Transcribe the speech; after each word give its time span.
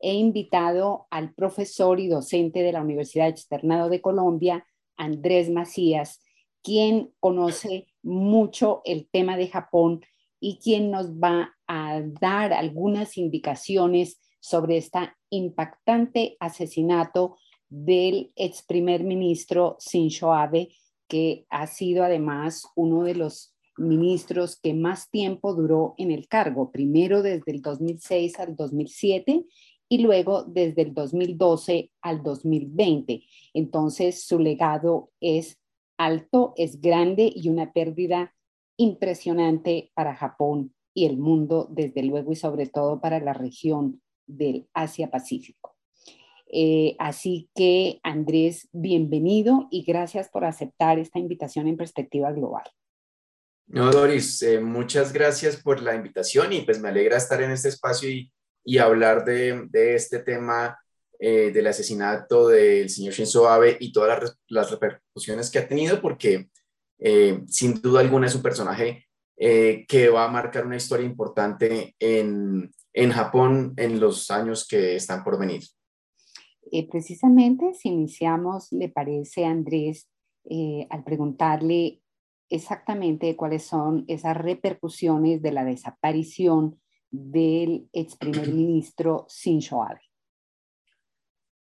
he 0.00 0.14
invitado 0.14 1.06
al 1.10 1.34
profesor 1.34 2.00
y 2.00 2.08
docente 2.08 2.62
de 2.62 2.72
la 2.72 2.82
Universidad 2.82 3.28
Externado 3.28 3.88
de 3.88 4.00
Colombia, 4.00 4.66
Andrés 4.96 5.50
Macías, 5.50 6.20
quien 6.62 7.12
conoce 7.20 7.86
mucho 8.02 8.82
el 8.84 9.08
tema 9.10 9.36
de 9.36 9.48
Japón 9.48 10.00
y 10.40 10.58
quien 10.58 10.90
nos 10.90 11.12
va 11.12 11.54
a 11.66 12.00
dar 12.20 12.52
algunas 12.52 13.18
indicaciones 13.18 14.20
sobre 14.40 14.78
este 14.78 14.98
impactante 15.28 16.36
asesinato 16.40 17.36
del 17.68 18.32
ex 18.36 18.62
primer 18.62 19.04
ministro 19.04 19.76
Shinzo 19.78 20.32
Abe, 20.32 20.70
que 21.06 21.46
ha 21.50 21.66
sido 21.66 22.04
además 22.04 22.66
uno 22.74 23.04
de 23.04 23.14
los 23.14 23.54
ministros 23.76 24.58
que 24.60 24.74
más 24.74 25.10
tiempo 25.10 25.54
duró 25.54 25.94
en 25.96 26.10
el 26.10 26.28
cargo, 26.28 26.70
primero 26.70 27.22
desde 27.22 27.52
el 27.52 27.62
2006 27.62 28.38
al 28.38 28.56
2007 28.56 29.44
y 29.92 29.98
luego 29.98 30.44
desde 30.44 30.82
el 30.82 30.94
2012 30.94 31.90
al 32.00 32.22
2020. 32.22 33.24
Entonces, 33.52 34.22
su 34.24 34.38
legado 34.38 35.10
es 35.20 35.58
alto, 35.98 36.54
es 36.56 36.80
grande 36.80 37.30
y 37.34 37.48
una 37.48 37.72
pérdida 37.72 38.32
impresionante 38.76 39.90
para 39.94 40.14
Japón 40.14 40.74
y 40.94 41.06
el 41.06 41.18
mundo, 41.18 41.66
desde 41.70 42.04
luego, 42.04 42.32
y 42.32 42.36
sobre 42.36 42.66
todo 42.66 43.00
para 43.00 43.18
la 43.18 43.32
región 43.32 44.00
del 44.26 44.68
Asia-Pacífico. 44.74 45.76
Eh, 46.46 46.94
así 47.00 47.50
que, 47.54 47.98
Andrés, 48.04 48.68
bienvenido 48.72 49.66
y 49.72 49.82
gracias 49.82 50.28
por 50.28 50.44
aceptar 50.44 51.00
esta 51.00 51.18
invitación 51.18 51.66
en 51.66 51.76
perspectiva 51.76 52.32
global. 52.32 52.64
No, 53.66 53.90
Doris, 53.90 54.40
eh, 54.42 54.60
muchas 54.60 55.12
gracias 55.12 55.56
por 55.56 55.82
la 55.82 55.96
invitación 55.96 56.52
y 56.52 56.60
pues 56.62 56.80
me 56.80 56.88
alegra 56.88 57.16
estar 57.16 57.42
en 57.42 57.50
este 57.50 57.68
espacio 57.68 58.08
y, 58.08 58.32
y 58.64 58.78
hablar 58.78 59.24
de, 59.24 59.66
de, 59.70 59.94
este 59.94 60.20
tema 60.20 60.78
eh, 61.18 61.50
del 61.52 61.66
asesinato 61.66 62.48
del 62.48 62.88
señor 62.88 63.14
Shinzo 63.14 63.48
Abe 63.48 63.76
y 63.80 63.92
todas 63.92 64.36
las, 64.48 64.70
repercusiones 64.70 65.50
que 65.50 65.58
ha 65.58 65.68
tenido, 65.68 66.00
porque 66.00 66.48
sin 67.46 67.80
duda 67.80 68.00
alguna 68.00 68.26
es 68.26 68.34
un 68.34 68.42
personaje 68.42 69.06
que 69.34 70.10
va 70.12 70.26
a 70.26 70.30
marcar 70.30 70.66
una 70.66 70.76
historia 70.76 71.06
importante 71.06 71.94
en, 71.98 72.70
en 72.92 73.10
Japón 73.10 73.74
en 73.76 74.00
los 74.00 74.30
años 74.30 74.66
que 74.68 74.96
están 74.96 75.24
por 75.24 75.38
venir. 75.38 75.62
Eh, 76.72 76.88
precisamente, 76.88 77.74
si 77.74 77.88
iniciamos, 77.88 78.70
le 78.72 78.88
parece 78.88 79.44
Andrés, 79.44 80.08
eh, 80.44 80.86
al 80.90 81.04
preguntarle 81.04 82.00
exactamente 82.48 83.36
cuáles 83.36 83.64
son 83.64 84.04
esas 84.08 84.36
repercusiones 84.36 85.42
de 85.42 85.52
la 85.52 85.64
desaparición 85.64 86.80
del 87.10 87.88
ex 87.92 88.16
primer 88.16 88.48
ministro 88.52 89.26
Shinzo 89.28 89.82
Abe. 89.82 90.00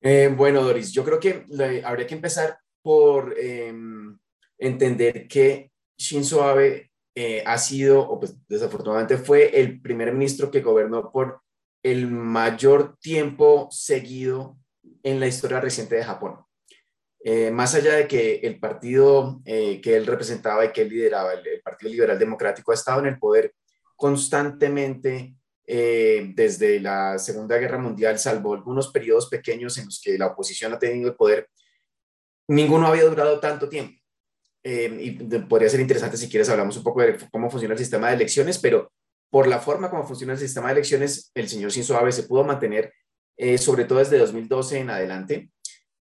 Eh, 0.02 0.34
bueno, 0.36 0.62
Doris, 0.62 0.92
yo 0.92 1.04
creo 1.04 1.20
que 1.20 1.46
habría 1.84 2.06
que 2.06 2.16
empezar 2.16 2.60
por 2.82 3.38
em, 3.40 4.18
entender 4.58 5.28
que 5.28 5.72
Shinzo 5.98 6.44
Abe 6.44 6.92
ha 7.46 7.58
sido, 7.58 8.02
o 8.02 8.20
pues 8.20 8.36
desafortunadamente 8.46 9.18
fue 9.18 9.58
el 9.58 9.82
primer 9.82 10.12
ministro 10.12 10.52
que 10.52 10.62
gobernó 10.62 11.14
por 11.14 11.40
el 11.82 12.08
mayor 12.10 12.98
tiempo 13.00 13.70
seguido 13.72 14.58
en 15.02 15.20
la 15.20 15.28
historia 15.28 15.62
reciente 15.62 15.96
de 15.96 16.04
Japón. 16.04 16.46
Eh, 17.28 17.50
más 17.50 17.74
allá 17.74 17.96
de 17.96 18.08
que 18.08 18.36
el 18.44 18.60
partido 18.60 19.42
eh, 19.46 19.82
que 19.82 19.96
él 19.96 20.06
representaba 20.06 20.66
y 20.66 20.72
que 20.72 20.82
él 20.84 20.90
lideraba, 20.90 21.34
el, 21.34 21.62
Partido 21.64 21.92
Liberal 21.92 22.20
Democrático, 22.20 22.72
ha 22.72 22.76
estado 22.76 23.00
en 23.00 23.08
el 23.08 23.18
poder 23.18 23.54
constantemente 23.96 25.36
eh, 25.68 26.32
desde 26.36 26.80
la 26.80 27.18
Segunda 27.18 27.58
Guerra 27.58 27.78
Mundial, 27.78 28.20
salvo 28.20 28.54
algunos 28.54 28.92
periodos 28.92 29.28
pequeños 29.30 29.78
en 29.78 29.86
los 29.86 30.02
que 30.02 30.18
la 30.18 30.28
oposición 30.28 30.74
ha 30.74 30.80
tenido 30.80 31.10
el 31.10 31.16
poder, 31.16 31.50
ninguno 32.48 32.88
había 32.88 33.06
durado 33.06 33.40
tanto 33.40 33.68
tiempo. 33.70 34.00
y 34.64 35.12
podría 35.48 35.70
ser 35.70 35.80
interesante 35.80 36.18
si 36.18 36.28
quieres 36.28 36.50
hablamos 36.50 36.76
un 36.78 36.84
poco 36.84 37.02
de 37.02 37.18
cómo 37.32 37.50
funciona 37.50 37.74
el 37.74 37.80
sistema 37.80 38.10
de 38.10 38.16
elecciones, 38.16 38.58
pero 38.58 38.92
por 39.30 39.48
la 39.48 39.60
forma 39.60 39.90
como 39.90 40.08
funciona 40.08 40.34
el 40.34 40.40
sistema 40.40 40.68
de 40.68 40.74
elecciones, 40.74 41.32
el 41.36 41.50
señor 41.50 41.72
Shinzo 41.72 41.98
Abe 41.98 42.12
se 42.12 42.24
pudo 42.24 42.44
mantener 42.44 42.94
eh, 43.38 43.58
sobre 43.58 43.86
todo 43.86 44.00
desde 44.00 44.18
2012 44.18 44.80
en 44.80 44.90
adelante. 44.90 45.52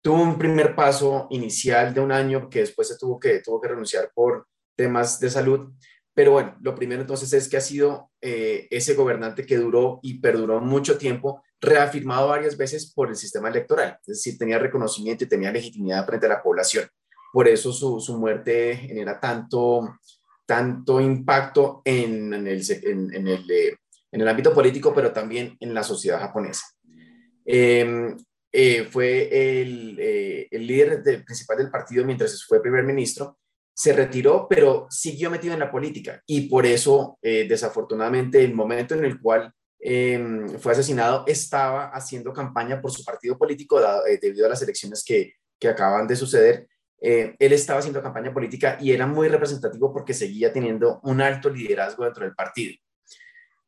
Tuvo 0.01 0.21
un 0.21 0.37
primer 0.37 0.75
paso 0.75 1.27
inicial 1.31 1.93
de 1.93 1.99
un 1.99 2.11
año 2.11 2.49
que 2.49 2.59
después 2.59 2.87
se 2.87 2.97
tuvo 2.97 3.19
que, 3.19 3.39
tuvo 3.39 3.59
que 3.59 3.67
renunciar 3.67 4.11
por 4.13 4.47
temas 4.75 5.19
de 5.19 5.29
salud. 5.29 5.73
Pero 6.15 6.31
bueno, 6.31 6.55
lo 6.61 6.73
primero 6.73 7.01
entonces 7.01 7.31
es 7.33 7.49
que 7.49 7.57
ha 7.57 7.61
sido 7.61 8.09
eh, 8.21 8.67
ese 8.71 8.93
gobernante 8.93 9.45
que 9.45 9.57
duró 9.57 9.99
y 10.01 10.19
perduró 10.19 10.61
mucho 10.61 10.97
tiempo, 10.97 11.43
reafirmado 11.59 12.29
varias 12.29 12.55
veces 12.55 12.93
por 12.93 13.09
el 13.09 13.17
sistema 13.17 13.49
electoral, 13.49 13.97
es 13.99 14.07
decir, 14.07 14.37
tenía 14.37 14.57
reconocimiento 14.57 15.25
y 15.25 15.27
tenía 15.27 15.51
legitimidad 15.51 16.05
frente 16.05 16.25
a 16.25 16.29
la 16.29 16.41
población. 16.41 16.87
Por 17.33 17.49
eso 17.49 17.73
su, 17.73 17.99
su 17.99 18.17
muerte 18.17 18.77
genera 18.77 19.19
tanto, 19.19 19.97
tanto 20.45 21.01
impacto 21.01 21.81
en, 21.83 22.33
en, 22.33 22.47
el, 22.47 22.63
en, 22.83 23.27
el, 23.27 23.51
eh, 23.51 23.75
en 24.09 24.21
el 24.21 24.27
ámbito 24.27 24.53
político, 24.53 24.93
pero 24.95 25.11
también 25.11 25.57
en 25.59 25.73
la 25.73 25.83
sociedad 25.83 26.19
japonesa. 26.19 26.65
Em, 27.43 28.15
eh, 28.53 28.87
fue 28.89 29.59
el, 29.61 29.99
el 30.49 30.65
líder 30.65 31.03
principal 31.25 31.57
del 31.57 31.69
partido 31.69 32.05
mientras 32.05 32.41
fue 32.45 32.61
primer 32.61 32.85
ministro, 32.85 33.37
se 33.75 33.93
retiró, 33.93 34.47
pero 34.49 34.87
siguió 34.89 35.29
metido 35.29 35.53
en 35.53 35.59
la 35.59 35.71
política 35.71 36.21
y 36.25 36.47
por 36.49 36.65
eso, 36.65 37.19
eh, 37.21 37.45
desafortunadamente, 37.47 38.43
el 38.43 38.53
momento 38.53 38.95
en 38.95 39.03
el 39.03 39.19
cual 39.19 39.51
em, 39.79 40.47
fue 40.59 40.71
asesinado 40.71 41.25
estaba 41.27 41.87
haciendo 41.89 42.31
campaña 42.33 42.81
por 42.81 42.91
su 42.91 43.03
partido 43.03 43.37
político 43.37 43.79
debido 44.21 44.45
a 44.45 44.49
las 44.49 44.61
elecciones 44.61 45.03
que, 45.05 45.33
que 45.59 45.67
acaban 45.67 46.07
de 46.07 46.15
suceder. 46.15 46.67
él 46.99 47.53
estaba 47.53 47.79
haciendo 47.79 48.01
campaña 48.01 48.33
política 48.33 48.77
y 48.81 48.91
era 48.91 49.05
muy 49.05 49.27
representativo 49.27 49.93
porque 49.93 50.13
seguía 50.13 50.51
teniendo 50.51 51.01
un 51.03 51.21
alto 51.21 51.49
liderazgo 51.49 52.05
dentro 52.05 52.23
del 52.25 52.33
partido. 52.33 52.73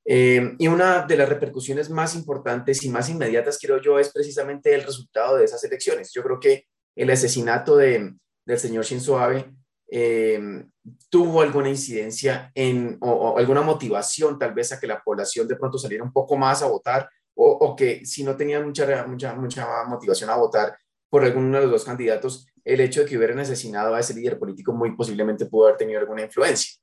Eh, 0.09 0.55
y 0.57 0.69
una 0.69 1.05
de 1.05 1.17
las 1.17 1.27
repercusiones 1.27 1.89
más 1.89 2.15
importantes 2.15 2.81
y 2.83 2.89
más 2.89 3.09
inmediatas, 3.09 3.59
creo 3.61 3.81
yo, 3.81 3.99
es 3.99 4.09
precisamente 4.13 4.73
el 4.73 4.83
resultado 4.83 5.35
de 5.35 5.43
esas 5.43 5.61
elecciones. 5.65 6.13
Yo 6.13 6.23
creo 6.23 6.39
que 6.39 6.65
el 6.95 7.09
asesinato 7.09 7.75
de, 7.75 8.13
del 8.45 8.57
señor 8.57 8.85
Shinzo 8.85 9.19
Abe 9.19 9.51
eh, 9.89 10.65
tuvo 11.09 11.41
alguna 11.41 11.69
incidencia 11.69 12.51
en, 12.53 12.97
o, 13.01 13.37
alguna 13.37 13.61
motivación 13.61 14.37
tal 14.37 14.53
vez 14.53 14.71
a 14.71 14.79
que 14.79 14.87
la 14.87 15.01
población 15.01 15.47
de 15.47 15.55
pronto 15.55 15.77
saliera 15.77 16.03
un 16.03 16.11
poco 16.11 16.35
más 16.35 16.61
a 16.61 16.67
votar 16.67 17.09
o, 17.35 17.49
o 17.49 17.75
que 17.75 18.05
si 18.05 18.23
no 18.23 18.35
tenían 18.35 18.65
mucha, 18.65 19.05
mucha, 19.05 19.35
mucha 19.35 19.83
motivación 19.85 20.29
a 20.29 20.35
votar 20.35 20.77
por 21.09 21.23
alguno 21.23 21.57
de 21.57 21.63
los 21.63 21.71
dos 21.71 21.85
candidatos, 21.85 22.47
el 22.63 22.81
hecho 22.81 23.01
de 23.01 23.05
que 23.05 23.17
hubieran 23.17 23.39
asesinado 23.39 23.95
a 23.95 23.99
ese 23.99 24.13
líder 24.13 24.37
político 24.37 24.73
muy 24.73 24.95
posiblemente 24.95 25.45
pudo 25.45 25.67
haber 25.67 25.77
tenido 25.77 25.99
alguna 25.99 26.23
influencia. 26.23 26.73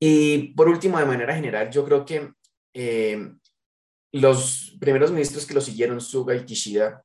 Y 0.00 0.54
por 0.54 0.68
último, 0.68 0.98
de 0.98 1.04
manera 1.04 1.34
general, 1.34 1.70
yo 1.70 1.84
creo 1.84 2.04
que 2.04 2.32
eh, 2.72 3.32
los 4.12 4.76
primeros 4.80 5.10
ministros 5.10 5.46
que 5.46 5.54
lo 5.54 5.60
siguieron, 5.60 6.00
Suga 6.00 6.34
y 6.34 6.44
Kishida, 6.44 7.04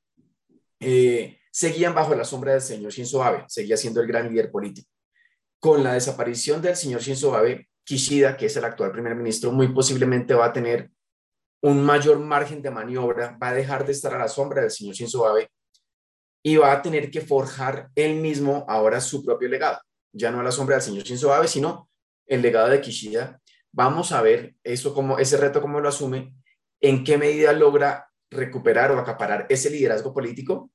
eh, 0.80 1.39
seguían 1.51 1.94
bajo 1.94 2.15
la 2.15 2.24
sombra 2.24 2.54
del 2.54 2.62
señor 2.62 2.92
Shinzo 2.92 3.24
Abe, 3.24 3.45
seguía 3.48 3.77
siendo 3.77 4.01
el 4.01 4.07
gran 4.07 4.30
líder 4.30 4.51
político. 4.51 4.89
Con 5.59 5.83
la 5.83 5.94
desaparición 5.94 6.61
del 6.61 6.75
señor 6.75 7.01
Shinzo 7.01 7.35
Abe, 7.35 7.67
Kishida, 7.83 8.38
que 8.38 8.45
es 8.45 8.56
el 8.56 8.63
actual 8.63 8.91
primer 8.91 9.15
ministro, 9.15 9.51
muy 9.51 9.67
posiblemente 9.69 10.33
va 10.33 10.45
a 10.45 10.53
tener 10.53 10.89
un 11.61 11.83
mayor 11.83 12.19
margen 12.19 12.61
de 12.61 12.71
maniobra, 12.71 13.38
va 13.41 13.50
a 13.50 13.53
dejar 13.53 13.85
de 13.85 13.91
estar 13.91 14.13
a 14.13 14.19
la 14.19 14.27
sombra 14.27 14.61
del 14.61 14.71
señor 14.71 14.95
Shinzo 14.95 15.27
Abe 15.27 15.50
y 16.41 16.56
va 16.56 16.71
a 16.71 16.81
tener 16.81 17.11
que 17.11 17.21
forjar 17.21 17.89
él 17.95 18.21
mismo 18.21 18.65
ahora 18.69 19.01
su 19.01 19.23
propio 19.23 19.50
legado, 19.50 19.79
ya 20.13 20.31
no 20.31 20.39
a 20.39 20.44
la 20.44 20.51
sombra 20.51 20.77
del 20.77 20.83
señor 20.83 21.03
Shinzo 21.03 21.33
Abe, 21.33 21.47
sino 21.47 21.89
el 22.25 22.41
legado 22.41 22.69
de 22.69 22.79
Kishida. 22.79 23.41
Vamos 23.73 24.13
a 24.13 24.21
ver 24.21 24.55
eso 24.63 24.94
como, 24.94 25.19
ese 25.19 25.35
reto 25.35 25.62
cómo 25.62 25.81
lo 25.81 25.89
asume, 25.89 26.33
en 26.79 27.03
qué 27.03 27.17
medida 27.17 27.51
logra 27.51 28.09
recuperar 28.31 28.91
o 28.91 29.00
acaparar 29.00 29.45
ese 29.50 29.69
liderazgo 29.69 30.13
político, 30.13 30.71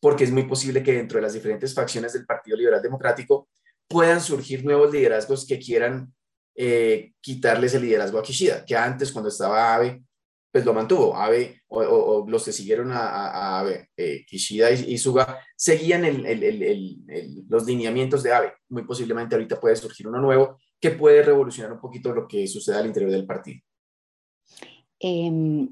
porque 0.00 0.24
es 0.24 0.32
muy 0.32 0.42
posible 0.44 0.82
que 0.82 0.94
dentro 0.94 1.18
de 1.18 1.22
las 1.22 1.34
diferentes 1.34 1.72
facciones 1.72 2.12
del 2.12 2.26
Partido 2.26 2.56
Liberal 2.56 2.82
Democrático 2.82 3.48
puedan 3.88 4.20
surgir 4.20 4.64
nuevos 4.64 4.92
liderazgos 4.92 5.46
que 5.46 5.58
quieran 5.58 6.12
eh, 6.56 7.12
quitarles 7.20 7.74
el 7.74 7.82
liderazgo 7.82 8.18
a 8.18 8.22
Kishida, 8.22 8.64
que 8.64 8.76
antes 8.76 9.10
cuando 9.10 9.28
estaba 9.28 9.74
Abe, 9.74 10.02
pues 10.52 10.64
lo 10.64 10.72
mantuvo. 10.72 11.16
Abe 11.16 11.62
o, 11.66 12.24
los 12.28 12.44
que 12.44 12.52
siguieron 12.52 12.92
a, 12.92 13.58
Abe, 13.58 13.88
eh, 13.96 14.24
Kishida 14.24 14.70
y, 14.70 14.96
Suga, 14.98 15.40
seguían 15.56 16.04
los 17.48 17.66
lineamientos 17.66 18.22
de 18.22 18.32
Abe. 18.32 18.52
Muy 18.68 18.84
posiblemente 18.84 19.34
ahorita 19.34 19.58
puede 19.58 19.74
surgir 19.74 20.06
uno 20.06 20.20
nuevo 20.20 20.58
que 20.80 20.90
puede 20.90 21.22
revolucionar 21.22 21.72
un 21.72 21.80
poquito 21.80 22.14
lo 22.14 22.28
que 22.28 22.46
sucede 22.46 22.76
al 22.76 22.86
interior 22.86 23.10
del 23.10 23.26
partido. 23.26 23.60
Em, 25.00 25.70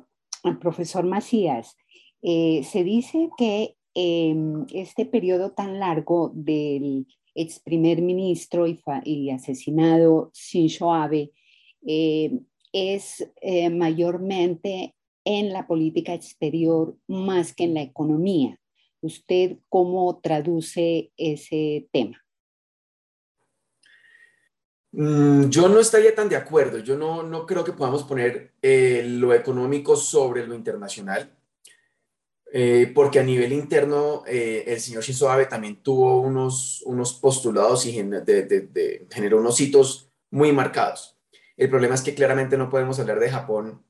profesor 0.60 1.04
Macías, 1.04 1.76
eh, 2.22 2.64
se 2.64 2.82
dice 2.82 3.30
que 3.38 3.76
em, 3.94 4.66
este 4.72 5.06
periodo 5.06 5.52
tan 5.52 5.78
largo 5.78 6.32
del 6.34 7.06
ex 7.34 7.60
primer 7.60 8.02
ministro 8.02 8.66
y, 8.66 9.30
asesinado 9.30 10.30
Shinzo 10.34 10.92
Abe 10.92 11.32
eh, 11.86 12.40
es 12.72 13.28
eh, 13.40 13.70
mayormente 13.70 14.94
en 15.24 15.52
la 15.52 15.66
política 15.66 16.14
exterior 16.14 16.96
más 17.06 17.54
que 17.54 17.64
en 17.64 17.74
la 17.74 17.82
economía. 17.82 18.58
¿Usted 19.00 19.58
cómo 19.68 20.20
traduce 20.20 21.12
ese 21.16 21.88
tema? 21.92 22.22
Mm, 24.92 25.48
yo 25.48 25.68
no 25.68 25.80
estaría 25.80 26.14
tan 26.14 26.28
de 26.28 26.36
acuerdo. 26.36 26.78
Yo 26.78 26.96
no, 26.96 27.22
no 27.22 27.46
creo 27.46 27.64
que 27.64 27.72
podamos 27.72 28.04
poner 28.04 28.52
eh, 28.62 29.04
lo 29.06 29.32
económico 29.32 29.96
sobre 29.96 30.46
lo 30.46 30.54
internacional. 30.54 31.30
Eh, 32.54 32.92
porque 32.94 33.18
a 33.18 33.22
nivel 33.22 33.50
interno 33.54 34.24
eh, 34.26 34.64
el 34.66 34.78
señor 34.78 35.02
Shinzo 35.02 35.30
Abe 35.30 35.46
también 35.46 35.82
tuvo 35.82 36.20
unos, 36.20 36.82
unos 36.84 37.14
postulados 37.14 37.86
y 37.86 37.92
generó 37.92 39.38
unos 39.38 39.58
hitos 39.58 40.10
muy 40.30 40.52
marcados. 40.52 41.16
El 41.56 41.70
problema 41.70 41.94
es 41.94 42.02
que 42.02 42.14
claramente 42.14 42.58
no 42.58 42.68
podemos 42.68 43.00
hablar 43.00 43.20
de 43.20 43.30
Japón 43.30 43.82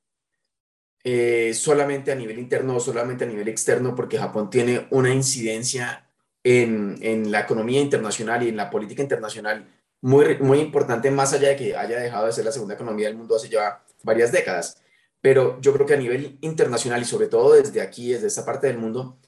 eh, 1.03 1.53
solamente 1.55 2.13
a 2.13 2.15
nivel 2.15 2.39
interno 2.39 2.77
o 2.77 2.81
solamente 2.81 3.25
a 3.25 3.27
nivel 3.27 3.49
externo, 3.49 3.97
porque 3.97 4.17
Japón 4.17 4.49
tiene 4.49 4.87
una 4.91 5.13
incidencia 5.13 6.09
en, 6.45 6.99
en, 7.03 7.33
la 7.33 7.41
economía 7.41 7.81
internacional 7.81 8.45
y 8.45 8.49
en 8.49 8.57
la 8.57 8.71
política 8.71 9.03
internacional 9.03 9.67
muy, 10.01 10.39
muy 10.39 10.61
importante, 10.61 11.11
más 11.11 11.33
allá 11.33 11.49
de 11.49 11.57
que 11.57 11.77
haya 11.77 11.99
dejado 11.99 12.27
de 12.27 12.33
ser 12.33 12.45
la 12.45 12.53
segunda 12.53 12.75
economía 12.75 13.09
del 13.09 13.17
mundo 13.17 13.35
hace 13.35 13.49
ya 13.49 13.85
varias 14.05 14.31
décadas 14.31 14.82
pero 15.23 15.61
yo 15.61 15.73
creo 15.73 15.87
que 15.87 15.95
a 15.95 15.99
nivel 15.99 16.37
internacional 16.43 17.01
y 17.01 17.05
sobre 17.07 17.29
todo 17.29 17.55
desde 17.55 17.81
aquí, 17.81 18.13
desde 18.13 18.27
esta 18.27 18.45
parte 18.45 18.67
del 18.67 18.79
mundo, 18.79 19.19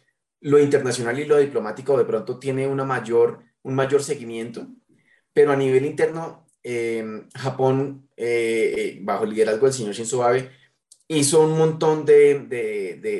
lo 0.40 0.58
internacional 0.58 1.18
y 1.18 1.24
lo 1.24 1.38
diplomático 1.38 1.96
de 1.96 2.04
pronto 2.04 2.38
tiene 2.38 2.66
una 2.66 2.84
mayor, 2.84 3.40
un 3.62 3.74
mayor 3.74 4.02
seguimiento, 4.02 4.66
pero 5.32 5.52
a 5.52 5.56
nivel 5.56 5.86
interno, 5.86 6.46
em, 6.62 7.28
Japón, 7.34 8.08
eh, 8.16 8.74
eh, 8.76 8.98
bajo 9.02 9.24
el 9.24 9.30
liderazgo 9.30 9.66
del 9.66 9.74
señor 9.74 9.94
Shinzo 9.94 10.24
Abe, 10.24 10.50
hizo 11.08 11.42
un 11.42 11.56
montón 11.56 12.04
de, 12.04 12.40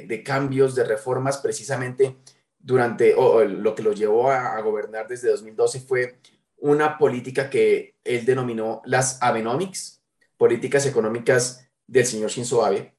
de, 0.06 0.23
cambios, 0.25 0.75
de 0.75 0.85
reformas 0.85 1.38
precisamente 1.38 2.17
durante, 2.59 3.15
o, 3.15 3.44
lo 3.44 3.75
que 3.75 3.82
lo 3.82 3.93
llevó 3.93 4.31
a, 4.31 4.61
gobernar 4.62 5.06
desde 5.09 5.31
2012 5.31 5.81
fue 5.81 6.19
una 6.56 6.99
política 6.99 7.50
que 7.50 7.97
él 8.05 8.25
denominó 8.25 8.82
las 8.85 9.23
Abenomics, 9.23 10.03
políticas 10.37 10.87
económicas 10.87 11.64
del 11.87 12.07
señor 12.07 12.31
Shinzo 12.31 12.65
Abe, 12.65 12.95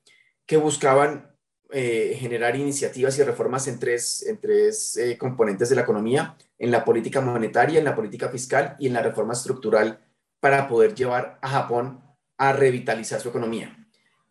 que 0.45 0.57
buscaban 0.57 1.35
eh, 1.71 2.15
generar 2.19 2.55
iniciativas 2.55 3.17
y 3.17 3.23
reformas 3.23 3.67
en 3.67 3.79
tres, 3.79 4.25
en 4.27 4.39
tres 4.39 4.97
eh, 4.97 5.17
componentes 5.17 5.69
de 5.69 5.75
la 5.75 5.81
economía, 5.81 6.37
en 6.59 6.71
la 6.71 6.85
política 6.85 7.21
monetaria, 7.21 7.79
en 7.79 7.85
la 7.85 7.95
política 7.95 8.29
fiscal 8.29 8.75
y 8.79 8.87
en 8.87 8.93
la 8.93 9.01
reforma 9.01 9.33
estructural 9.33 9.99
para 10.39 10.67
poder 10.67 10.93
llevar 10.93 11.39
a 11.41 11.49
Japón 11.49 12.01
a 12.37 12.53
revitalizar 12.53 13.19
su 13.19 13.29
economía. 13.29 13.75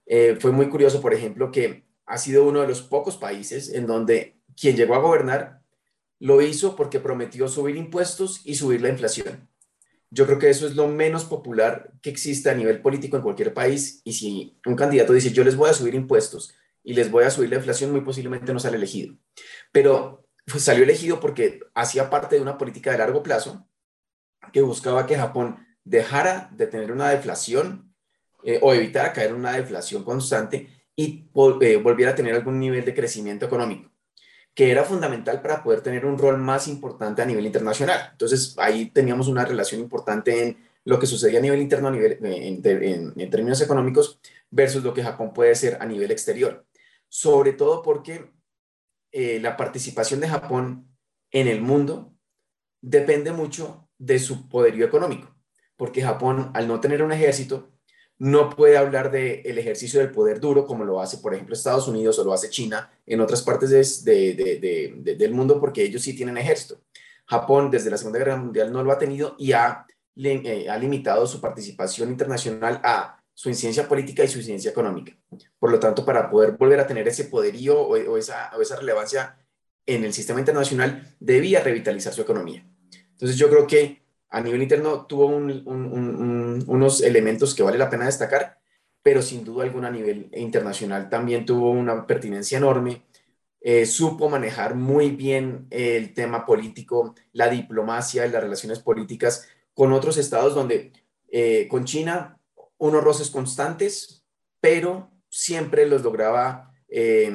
Eh, 0.07 0.37
fue 0.41 0.53
muy 0.53 0.69
curioso, 0.69 1.01
por 1.01 1.13
ejemplo, 1.13 1.51
que 1.51 1.85
ha 2.07 2.19
sido 2.19 2.45
uno 2.45 2.61
de 2.61 2.69
los 2.69 2.83
pocos 2.83 3.17
países 3.17 3.69
en 3.71 3.87
donde 3.87 4.37
quien 4.57 4.77
llegó 4.77 4.95
a 4.95 5.01
gobernar 5.01 5.61
lo 6.21 6.41
hizo 6.41 6.77
porque 6.77 7.01
prometió 7.01 7.49
subir 7.49 7.77
impuestos 7.77 8.43
y 8.45 8.55
subir 8.55 8.81
la 8.81 8.91
inflación. 8.91 9.49
Yo 10.15 10.27
creo 10.27 10.39
que 10.39 10.49
eso 10.49 10.69
es 10.69 10.77
lo 10.77 10.87
menos 10.87 11.25
popular 11.25 11.91
que 12.01 12.09
existe 12.09 12.49
a 12.49 12.55
nivel 12.55 12.81
político 12.81 13.17
en 13.17 13.23
cualquier 13.25 13.53
país. 13.53 14.01
Y 14.05 14.13
si 14.13 14.57
un 14.65 14.77
candidato 14.77 15.13
dice, 15.13 15.33
yo 15.33 15.43
les 15.43 15.57
voy 15.57 15.69
a 15.71 15.75
subir 15.75 15.97
impuestos 15.97 16.55
y 16.85 16.95
les 16.95 17.11
voy 17.11 17.25
a 17.25 17.31
subir 17.31 17.51
la 17.51 17.57
inflación, 17.57 17.91
muy 17.91 18.03
posiblemente 18.03 18.53
no 18.53 18.61
sale 18.61 18.77
elegido. 18.77 19.17
Pero 19.73 20.25
pues, 20.47 20.63
salió 20.63 20.85
elegido 20.85 21.19
porque 21.19 21.61
hacía 21.75 22.11
parte 22.11 22.37
de 22.37 22.43
una 22.43 22.57
política 22.57 22.93
de 22.93 22.99
largo 22.99 23.25
plazo 23.25 23.67
que 24.53 24.63
buscaba 24.63 25.05
que 25.05 25.17
Japón 25.17 25.67
dejara 25.83 26.49
de 26.53 26.69
tener 26.69 26.93
una 26.93 27.11
deflación 27.11 27.93
eh, 28.45 28.61
o 28.63 28.73
evitara 28.73 29.13
caer 29.13 29.31
en 29.31 29.37
una 29.37 29.55
deflación 29.55 30.05
constante 30.05 30.69
y 30.95 31.29
eh, 31.61 31.77
volviera 31.77 32.13
a 32.13 32.15
tener 32.15 32.35
algún 32.37 32.61
nivel 32.61 32.85
de 32.85 32.95
crecimiento 32.95 33.47
económico 33.47 33.94
que 34.55 34.71
era 34.71 34.85
fundamental 34.85 35.43
para 35.43 35.63
poder 35.63 35.81
tener 35.81 36.07
un 36.07 36.17
rol 36.17 36.39
más 36.39 36.69
importante 36.69 37.21
a 37.21 37.27
nivel 37.27 37.45
internacional. 37.45 38.11
Entonces, 38.13 38.55
ahí 38.59 38.91
teníamos 38.91 39.27
una 39.27 39.45
relación 39.45 39.81
importante 39.81 40.43
en 40.43 40.57
lo 40.85 40.99
que 40.99 41.07
sucedía 41.07 41.41
a 41.41 41.43
nivel 41.43 41.61
interno, 41.61 41.89
a 41.89 41.91
nivel, 41.91 42.19
en, 42.23 43.31
términos 43.31 43.61
económicos, 43.61 44.21
versus 44.51 44.85
lo 44.85 44.95
que 44.95 45.03
Japón 45.03 45.33
puede 45.33 45.55
ser 45.57 45.79
a 45.81 45.87
nivel 45.87 46.11
exterior. 46.13 46.65
Sobre 47.09 47.53
todo 47.53 47.83
porque 47.83 48.31
eh, 49.11 49.41
la 49.41 49.57
participación 49.57 50.21
de 50.21 50.29
Japón 50.29 50.89
en 51.33 51.49
el 51.49 51.61
mundo 51.61 52.15
depende 52.81 53.33
mucho 53.33 53.89
de 53.99 54.19
su 54.19 54.49
poderío 54.49 54.85
económico, 54.85 55.35
porque 55.77 56.03
Japón, 56.03 56.51
al 56.55 56.69
no 56.69 56.81
tener 56.81 57.03
un 57.03 57.13
ejército, 57.13 57.74
no 58.19 58.51
puede 58.51 58.77
hablar 58.77 59.11
del 59.11 59.43
el 59.45 59.59
ejercicio 59.59 60.01
del 60.01 60.13
poder 60.13 60.41
duro 60.41 60.67
como 60.67 60.85
lo 60.85 61.01
hace, 61.01 61.19
por 61.19 61.35
ejemplo, 61.35 61.55
Estados 61.55 61.89
Unidos 61.89 62.19
o 62.19 62.25
lo 62.25 62.33
hace 62.33 62.49
China 62.49 62.91
en 63.07 63.21
otras 63.21 63.43
partes 63.43 64.05
del 64.05 65.33
mundo 65.33 65.61
porque 65.61 65.83
ellos 65.83 66.03
sí 66.03 66.15
tienen 66.15 66.39
ejército. 66.39 66.81
Japón 67.27 67.71
desde 67.71 67.91
la 67.91 67.97
Segunda 67.97 68.19
Guerra 68.19 68.37
Mundial 68.37 68.73
no 68.73 68.83
lo 68.85 68.93
ha 68.93 68.99
tenido 68.99 69.35
y 69.39 69.53
ha, 69.53 69.87
eh, 70.17 70.69
ha 70.69 70.79
limitado 70.79 71.27
su 71.27 71.41
participación 71.41 72.11
internacional 72.11 72.81
a 72.85 73.21
su 73.33 73.49
incidencia 73.49 73.89
política 73.89 74.23
y 74.23 74.29
su 74.29 74.39
incidencia 74.39 74.71
económica. 74.71 75.17
Por 75.59 75.71
lo 75.71 75.81
tanto, 75.81 76.05
para 76.05 76.31
poder 76.31 76.53
volver 76.53 76.79
a 76.81 76.87
tener 76.87 77.09
ese 77.09 77.25
poderío 77.25 77.81
o, 77.81 78.17
esa, 78.17 78.53
o 78.57 78.63
esa 78.63 78.77
relevancia 78.77 79.37
en 79.87 80.05
el 80.05 80.13
sistema 80.13 80.39
internacional, 80.39 81.17
debía 81.19 81.61
revitalizar 81.61 82.13
su 82.13 82.23
economía. 82.23 82.65
Entonces, 83.11 83.37
yo 83.37 83.51
creo 83.51 83.67
que 83.67 84.04
a 84.31 84.41
nivel 84.41 84.63
interno 84.63 85.07
tuvo 85.07 85.27
unos 85.27 87.03
elementos 87.03 87.55
que 87.55 87.63
vale 87.63 87.79
la 87.79 87.91
pena 87.91 88.07
destacar, 88.07 88.59
pero 89.03 89.23
sin 89.23 89.45
duda 89.45 89.65
alguna 89.65 89.89
a 89.89 89.93
nivel 89.93 90.31
internacional 90.33 91.09
también 91.09 91.45
tuvo 91.45 91.71
una 91.71 92.07
pertinencia 92.07 92.59
enorme. 92.59 93.05
Eh, 93.61 93.87
supo 93.87 94.29
manejar 94.29 94.75
muy 94.75 95.11
bien 95.11 95.67
el 95.71 96.13
tema 96.15 96.45
político, 96.45 97.15
la 97.33 97.49
diplomacia 97.49 98.27
y 98.27 98.31
las 98.31 98.43
relaciones 98.43 98.79
políticas 98.81 99.49
con 99.73 99.93
otros 99.93 100.17
estados 100.17 100.55
donde 100.55 100.93
eh, 101.29 101.67
con 101.69 101.85
China 101.85 102.39
unos 102.79 103.03
roces 103.03 103.31
constantes, 103.31 104.25
pero 104.61 105.11
siempre 105.29 105.87
los 105.87 106.03
lograba, 106.03 106.73
eh, 106.89 107.33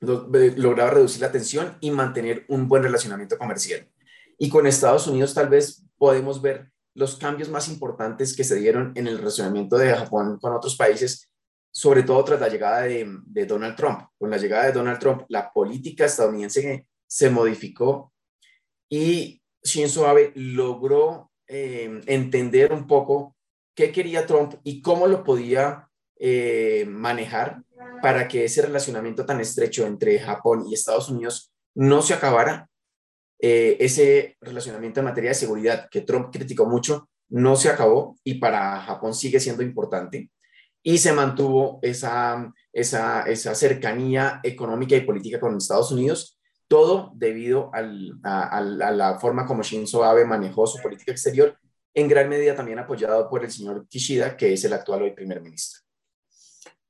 lograba 0.00 0.90
reducir 0.90 1.22
la 1.22 1.32
tensión 1.32 1.76
y 1.80 1.90
mantener 1.90 2.44
un 2.48 2.68
buen 2.68 2.82
relacionamiento 2.82 3.38
comercial. 3.38 3.88
Y 4.38 4.48
con 4.48 4.66
Estados 4.66 5.06
Unidos 5.06 5.34
tal 5.34 5.48
vez 5.48 5.84
podemos 5.96 6.42
ver 6.42 6.70
los 6.94 7.16
cambios 7.16 7.48
más 7.48 7.68
importantes 7.68 8.34
que 8.34 8.44
se 8.44 8.56
dieron 8.56 8.92
en 8.94 9.06
el 9.06 9.18
relacionamiento 9.18 9.76
de 9.76 9.94
Japón 9.94 10.38
con 10.40 10.54
otros 10.54 10.76
países, 10.76 11.30
sobre 11.70 12.02
todo 12.02 12.24
tras 12.24 12.40
la 12.40 12.48
llegada 12.48 12.82
de, 12.82 13.46
Donald 13.46 13.76
Trump. 13.76 14.08
Con 14.18 14.30
la 14.30 14.38
llegada 14.38 14.66
de 14.66 14.72
Donald 14.72 14.98
Trump, 14.98 15.24
la 15.28 15.52
política 15.52 16.06
estadounidense 16.06 16.86
se 17.06 17.30
modificó 17.30 18.12
y 18.88 19.42
Shinzo 19.62 20.06
Abe 20.06 20.32
logró 20.34 21.30
eh, 21.46 22.00
entender 22.06 22.72
un 22.72 22.86
poco 22.86 23.36
qué 23.74 23.92
quería 23.92 24.26
Trump 24.26 24.54
y 24.64 24.80
cómo 24.80 25.06
lo 25.06 25.22
podía 25.22 25.88
eh, 26.18 26.86
manejar 26.88 27.62
para 28.00 28.26
que 28.26 28.44
ese 28.44 28.62
relacionamiento 28.62 29.26
tan 29.26 29.40
estrecho 29.40 29.86
entre 29.86 30.18
Japón 30.18 30.64
y 30.66 30.74
Estados 30.74 31.10
Unidos 31.10 31.52
no 31.74 32.00
se 32.00 32.14
acabara 32.14 32.70
eh, 33.38 33.76
ese 33.80 34.36
relacionamiento 34.40 35.00
en 35.00 35.06
materia 35.06 35.30
de 35.30 35.34
seguridad 35.34 35.88
que 35.90 36.02
Trump 36.02 36.30
criticó 36.32 36.66
mucho 36.66 37.08
no 37.28 37.56
se 37.56 37.68
acabó 37.68 38.16
y 38.24 38.34
para 38.34 38.80
Japón 38.82 39.14
sigue 39.14 39.40
siendo 39.40 39.62
importante 39.62 40.30
y 40.82 40.98
se 40.98 41.12
mantuvo 41.12 41.80
esa, 41.82 42.52
esa, 42.72 43.22
esa 43.22 43.54
cercanía 43.54 44.40
económica 44.42 44.96
y 44.96 45.00
política 45.00 45.40
con 45.40 45.56
Estados 45.56 45.90
Unidos 45.90 46.36
todo 46.68 47.12
debido 47.14 47.70
a, 47.72 47.82
la 47.82 49.18
forma 49.20 49.46
como 49.46 49.62
Shinzo 49.62 50.04
Abe 50.04 50.24
manejó 50.24 50.66
su 50.66 50.82
política 50.82 51.12
exterior, 51.12 51.56
en 51.94 52.08
gran 52.08 52.28
medida 52.28 52.54
también 52.54 52.78
apoyado 52.78 53.28
por 53.28 53.44
el 53.44 53.50
señor 53.50 53.86
Kishida, 53.88 54.36
que 54.36 54.52
es 54.52 54.64
el 54.64 54.72
actual 54.72 55.02
hoy 55.02 55.12
primer 55.12 55.40
ministro. 55.40 55.82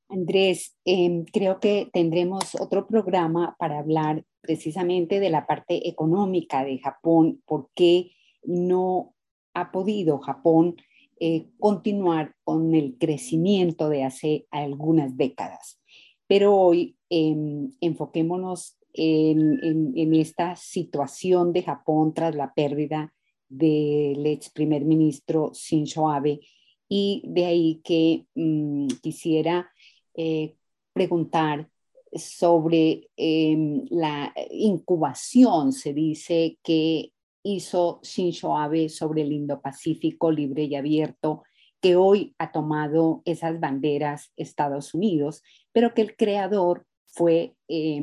Andrés, 0.08 0.76
em, 0.84 1.24
creo 1.24 1.58
que 1.58 1.90
tendremos 1.92 2.54
otro 2.60 2.86
programa 2.86 3.56
para 3.58 3.80
hablar 3.80 4.24
precisamente 4.46 5.20
de 5.20 5.30
la 5.30 5.46
parte 5.46 5.88
económica 5.88 6.64
de 6.64 6.78
Japón, 6.78 7.42
por 7.44 7.68
qué 7.74 8.12
no 8.44 9.14
ha 9.54 9.72
podido 9.72 10.18
Japón 10.18 10.76
eh, 11.18 11.48
continuar 11.58 12.34
con 12.44 12.74
el 12.74 12.96
crecimiento 12.98 13.88
de 13.88 14.04
hace 14.04 14.46
algunas 14.50 15.16
décadas. 15.16 15.80
Pero 16.26 16.54
hoy 16.56 16.96
em, 17.10 17.72
enfoquémonos 17.80 18.78
en, 18.92 20.14
esta 20.14 20.56
situación 20.56 21.52
de 21.52 21.62
Japón 21.62 22.14
tras 22.14 22.34
la 22.34 22.52
pérdida 22.54 23.14
del 23.48 24.26
ex 24.26 24.50
primer 24.50 24.84
ministro 24.84 25.52
Shinzo 25.54 26.08
Abe 26.08 26.40
y 26.88 27.22
de 27.26 27.44
ahí 27.46 27.80
que 27.84 28.26
mm, 28.34 28.88
quisiera 29.02 29.70
eh, 30.14 30.56
preguntar 30.92 31.68
sobre 32.12 33.08
em, 33.16 33.84
la 33.90 34.32
incubación, 34.50 35.72
se 35.72 35.92
dice 35.92 36.58
que 36.62 37.12
hizo 37.42 38.00
Shinzo 38.02 38.56
Abe 38.56 38.88
sobre 38.88 39.22
el 39.22 39.32
Indo-Pacífico 39.32 40.30
libre 40.30 40.64
y 40.64 40.74
abierto, 40.74 41.42
que 41.80 41.96
hoy 41.96 42.34
ha 42.38 42.50
tomado 42.52 43.22
esas 43.24 43.60
banderas 43.60 44.32
Estados 44.36 44.94
Unidos, 44.94 45.42
pero 45.72 45.94
que 45.94 46.02
el 46.02 46.16
creador 46.16 46.86
fue 47.06 47.54
eh, 47.68 48.02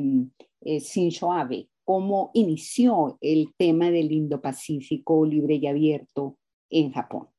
Shinzo 0.62 1.32
Abe. 1.32 1.68
¿Cómo 1.84 2.30
inició 2.32 3.18
el 3.20 3.52
tema 3.58 3.90
del 3.90 4.10
Indo-Pacífico 4.10 5.26
libre 5.26 5.56
y 5.56 5.66
abierto 5.66 6.38
en 6.70 6.92
Japón? 6.92 7.33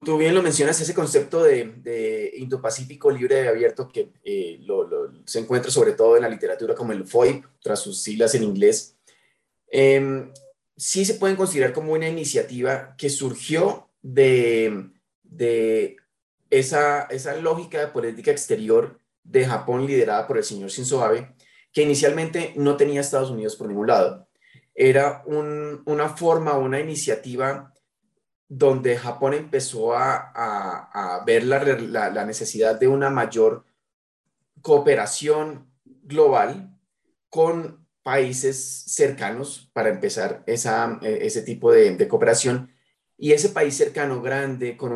Tú 0.00 0.16
bien 0.16 0.34
lo 0.34 0.42
mencionas, 0.42 0.80
ese 0.80 0.94
concepto 0.94 1.42
de, 1.42 2.32
Indo-Pacífico 2.36 3.10
libre 3.10 3.44
y 3.44 3.48
abierto 3.48 3.88
que 3.88 4.12
eh, 4.22 4.60
se 5.24 5.40
encuentra 5.40 5.70
sobre 5.70 5.92
todo 5.92 6.16
en 6.16 6.22
la 6.22 6.28
literatura 6.28 6.74
como 6.74 6.92
el 6.92 7.04
FOIP, 7.04 7.44
tras 7.60 7.80
sus 7.80 8.00
siglas 8.00 8.34
en 8.34 8.44
inglés, 8.44 8.98
Em, 9.70 10.32
sí 10.76 11.04
se 11.04 11.14
pueden 11.14 11.36
considerar 11.36 11.72
como 11.72 11.92
una 11.92 12.08
iniciativa 12.08 12.94
que 12.96 13.10
surgió 13.10 13.90
de, 14.02 14.90
esa 16.50 17.06
lógica 17.40 17.80
de 17.80 17.88
política 17.88 18.30
exterior 18.30 18.98
de 19.22 19.44
Japón 19.44 19.86
liderada 19.86 20.26
por 20.26 20.38
el 20.38 20.44
señor 20.44 20.70
Shinzo 20.70 21.04
Abe, 21.04 21.34
que 21.72 21.82
inicialmente 21.82 22.54
no 22.56 22.76
tenía 22.76 23.00
Estados 23.00 23.30
Unidos 23.30 23.56
por 23.56 23.68
ningún 23.68 23.88
lado. 23.88 24.28
Era 24.74 25.22
una 25.26 26.08
forma, 26.08 26.56
una 26.56 26.80
iniciativa 26.80 27.74
donde 28.48 28.96
Japón 28.96 29.34
empezó 29.34 29.94
a, 29.94 31.22
ver 31.26 31.44
la, 31.44 32.24
necesidad 32.24 32.80
de 32.80 32.88
una 32.88 33.10
mayor 33.10 33.64
cooperación 34.62 35.70
global 35.84 36.74
con 37.28 37.86
países 38.02 38.84
cercanos 38.86 39.70
para 39.74 39.90
empezar 39.90 40.42
esa, 40.46 40.98
eh, 41.02 41.18
ese 41.22 41.42
tipo 41.42 41.70
de, 41.70 42.08
cooperación. 42.08 42.72
Y 43.18 43.32
ese 43.32 43.50
país 43.50 43.76
cercano, 43.76 44.22
grande, 44.22 44.76
con, 44.76 44.92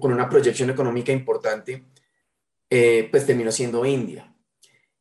una 0.00 0.28
proyección 0.28 0.70
económica 0.70 1.10
importante, 1.10 1.84
eh, 2.70 3.08
pues 3.10 3.26
terminó 3.26 3.50
siendo 3.50 3.84
India. 3.84 4.32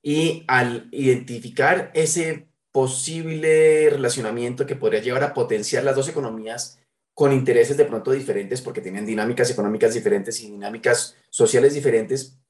Y 0.02 0.44
al 0.48 0.90
identificar 0.92 1.92
ese 1.94 2.48
posible 2.72 3.90
relacionamiento 3.92 4.66
que 4.66 4.76
podría 4.76 5.02
llevar 5.02 5.24
a 5.24 5.34
potenciar 5.34 5.84
las 5.84 5.96
dos 5.96 6.08
economías 6.08 6.81
con 7.22 7.34
intereses 7.34 7.78
de 7.78 7.86
pronto 7.86 8.10
diferentes, 8.10 8.64
porque 8.64 8.82
tenían 8.82 9.06
dinámicas 9.06 9.52
económicas 9.52 9.94
diferentes 9.94 10.42
y 10.42 10.50
dinámicas 10.50 11.16
sociales 11.30 11.76
diferentes, 11.76 12.42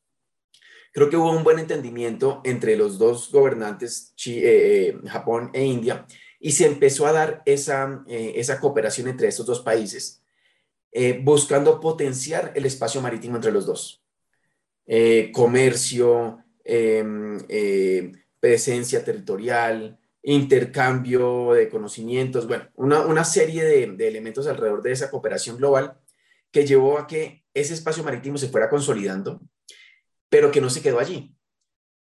Creo 0.94 1.10
que 1.10 1.18
hubo 1.18 1.32
un 1.32 1.44
buen 1.44 1.60
entendimiento 1.60 2.42
entre 2.46 2.78
los 2.78 2.98
dos 2.98 3.32
gobernantes, 3.34 4.14
eh, 4.26 4.94
eh, 5.04 5.10
Japón 5.10 5.50
e 5.54 5.66
India, 5.66 6.06
y 6.40 6.54
se 6.54 6.66
empezó 6.66 7.06
a 7.06 7.12
dar 7.12 7.44
esa, 7.46 8.04
eh, 8.08 8.34
esa 8.36 8.62
cooperación 8.62 9.10
entre 9.10 9.28
estos 9.28 9.46
dos 9.46 9.60
países, 9.60 10.24
buscando 11.22 11.82
potenciar 11.82 12.54
el 12.56 12.66
espacio 12.66 13.02
marítimo 13.02 13.36
entre 13.36 13.52
los 13.52 13.66
dos. 13.66 14.02
comercio, 15.34 16.44
em, 16.64 17.38
presencia 18.40 19.04
territorial, 19.04 20.01
intercambio 20.24 21.54
de 21.54 21.70
conocimientos, 21.70 22.48
bueno, 22.48 22.70
una, 22.76 23.24
serie 23.24 23.64
de, 23.64 24.08
elementos 24.08 24.48
alrededor 24.48 24.82
de 24.82 24.92
esa 24.92 25.10
cooperación 25.10 25.58
global 25.58 26.00
que 26.52 26.66
llevó 26.66 27.00
a 27.00 27.08
que 27.08 27.44
ese 27.54 27.74
espacio 27.74 28.04
marítimo 28.04 28.38
se 28.38 28.50
fuera 28.50 28.70
consolidando 28.70 29.42
pero 30.32 30.50
que 30.50 30.62
no 30.62 30.70
se 30.70 30.82
quedó 30.82 30.98
allí. 30.98 31.36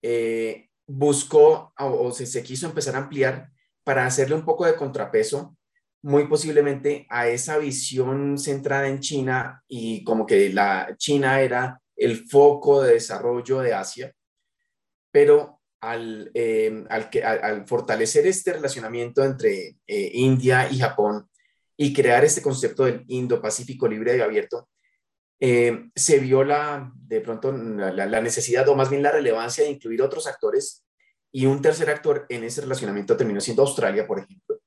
Eh, 0.02 0.68
buscó 0.84 1.72
o, 1.78 2.12
se, 2.12 2.42
quiso 2.42 2.66
empezar 2.66 2.96
a 2.96 2.98
ampliar 2.98 3.52
para 3.84 4.04
hacerle 4.04 4.34
un 4.34 4.44
poco 4.44 4.66
de 4.66 4.74
contrapeso, 4.74 5.56
muy 6.02 6.26
posiblemente 6.26 7.06
a 7.08 7.28
esa 7.28 7.56
visión 7.58 8.36
centrada 8.36 8.88
en 8.88 8.98
China 8.98 9.62
y 9.68 10.02
como 10.02 10.26
que 10.26 10.52
la 10.52 10.96
China 10.98 11.40
era 11.40 11.80
el 11.94 12.28
foco 12.28 12.82
de 12.82 12.94
desarrollo 12.94 13.60
de 13.60 13.74
Asia, 13.74 14.12
pero 15.12 15.55
al, 15.80 16.30
eh, 16.34 16.84
al, 16.88 17.66
fortalecer 17.66 18.26
este 18.26 18.52
relacionamiento 18.52 19.24
entre 19.24 19.76
eh, 19.86 20.10
India 20.14 20.68
y 20.70 20.78
Japón 20.78 21.28
y 21.76 21.92
crear 21.92 22.24
este 22.24 22.42
concepto 22.42 22.84
del 22.84 23.04
Indo-Pacífico 23.08 23.86
libre 23.86 24.16
y 24.16 24.20
abierto, 24.20 24.68
eh, 25.38 25.90
se 25.94 26.18
vio 26.18 26.44
la, 26.44 26.90
de 26.94 27.20
pronto 27.20 27.52
la, 27.52 28.20
necesidad 28.20 28.66
o 28.68 28.74
más 28.74 28.88
bien 28.88 29.02
la 29.02 29.12
relevancia 29.12 29.64
de 29.64 29.70
incluir 29.70 30.00
otros 30.00 30.26
actores 30.26 30.84
y 31.30 31.44
un 31.44 31.60
tercer 31.60 31.90
actor 31.90 32.24
en 32.30 32.44
ese 32.44 32.62
relacionamiento 32.62 33.16
terminó 33.16 33.40
siendo 33.40 33.62
Australia, 33.62 34.06
por 34.06 34.18
ejemplo. 34.18 34.58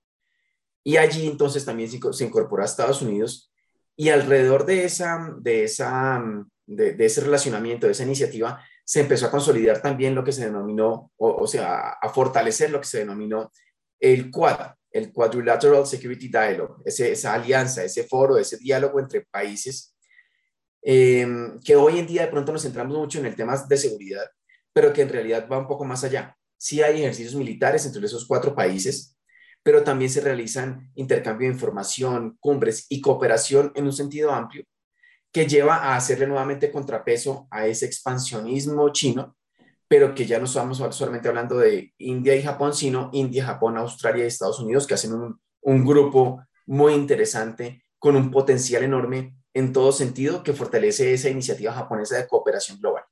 Y 0.84 0.98
allí 0.98 1.28
entonces 1.28 1.66
también 1.66 1.90
se, 1.90 2.24
incorporó 2.24 2.62
a 2.62 2.66
Estados 2.66 3.02
Unidos 3.02 3.52
y 3.96 4.10
alrededor 4.10 4.66
de, 4.66 4.86
esa, 4.86 5.34
de, 5.40 5.64
esa, 5.64 6.24
de, 6.68 6.96
ese 7.00 7.22
relacionamiento, 7.22 7.88
de 7.88 7.94
esa 7.94 8.04
iniciativa, 8.04 8.64
se 8.90 9.02
empezó 9.02 9.28
a 9.28 9.32
consolidar 9.32 9.82
también 9.82 10.16
lo 10.16 10.24
que 10.24 10.32
se 10.32 10.46
denominó, 10.46 11.12
o, 11.18 11.46
sea, 11.46 11.90
a, 11.90 12.10
fortalecer 12.10 12.72
lo 12.72 12.80
que 12.80 12.88
se 12.88 13.00
denominó 13.00 13.52
el 14.00 14.32
Quad, 14.32 14.74
el 14.92 15.12
Quadrilateral 15.12 15.86
Security 15.86 16.28
Dialogue, 16.28 16.82
esa 16.86 17.34
alianza, 17.34 17.84
ese 17.84 18.06
foro, 18.06 18.38
ese 18.38 18.58
diálogo 18.58 19.00
entre 19.00 19.22
países 19.22 19.96
Em, 20.82 21.60
que 21.60 21.76
hoy 21.76 22.00
en 22.00 22.08
día 22.08 22.24
de 22.24 22.32
pronto 22.32 22.52
nos 22.54 22.64
centramos 22.64 22.98
mucho 22.98 23.20
en 23.20 23.26
el 23.26 23.36
tema 23.36 23.58
de 23.68 23.78
seguridad, 23.78 24.26
pero 24.74 24.94
que 24.94 25.02
en 25.02 25.10
realidad 25.10 25.48
va 25.52 25.60
un 25.60 25.68
poco 25.68 25.86
más 25.86 26.04
allá. 26.04 26.38
Sí 26.58 26.82
hay 26.82 27.02
ejercicios 27.02 27.36
militares 27.36 27.86
entre 27.86 28.06
esos 28.06 28.26
cuatro 28.26 28.56
países, 28.56 29.18
pero 29.62 29.84
también 29.84 30.10
se 30.10 30.22
realizan 30.22 30.92
intercambio 30.96 31.48
de 31.48 31.54
información, 31.54 32.38
cumbres 32.40 32.86
y 32.90 33.02
cooperación 33.02 33.72
en 33.76 33.86
un 33.86 33.94
sentido 33.94 34.32
amplio 34.32 34.64
que 35.32 35.48
lleva 35.48 35.76
a 35.76 35.96
hacerle 35.96 36.28
nuevamente 36.28 36.72
contrapeso 36.72 37.48
a 37.52 37.68
ese 37.68 37.86
expansionismo 37.86 38.90
chino, 38.90 39.36
pero 39.88 40.14
que 40.14 40.26
ya 40.26 40.40
no 40.40 40.46
estamos 40.46 40.78
solamente 40.92 41.28
hablando 41.28 41.58
de 41.58 41.94
India 41.98 42.36
y 42.36 42.44
Japón, 42.44 42.74
sino 42.74 43.10
India, 43.14 43.46
Japón, 43.46 43.78
Australia 43.78 44.24
y 44.24 44.28
Estados 44.28 44.60
Unidos, 44.60 44.88
que 44.88 44.96
hacen 44.96 45.14
un, 45.14 45.86
grupo 45.86 46.44
muy 46.66 46.94
interesante 46.94 47.84
con 47.98 48.16
un 48.16 48.32
potencial 48.32 48.84
enorme 48.84 49.36
en 49.54 49.74
todo 49.74 49.92
sentido 49.92 50.44
que 50.44 50.54
fortalece 50.54 51.14
esa 51.14 51.30
iniciativa 51.30 51.74
japonesa 51.74 52.18
de 52.18 52.28
cooperación 52.28 52.80
global. 52.80 53.04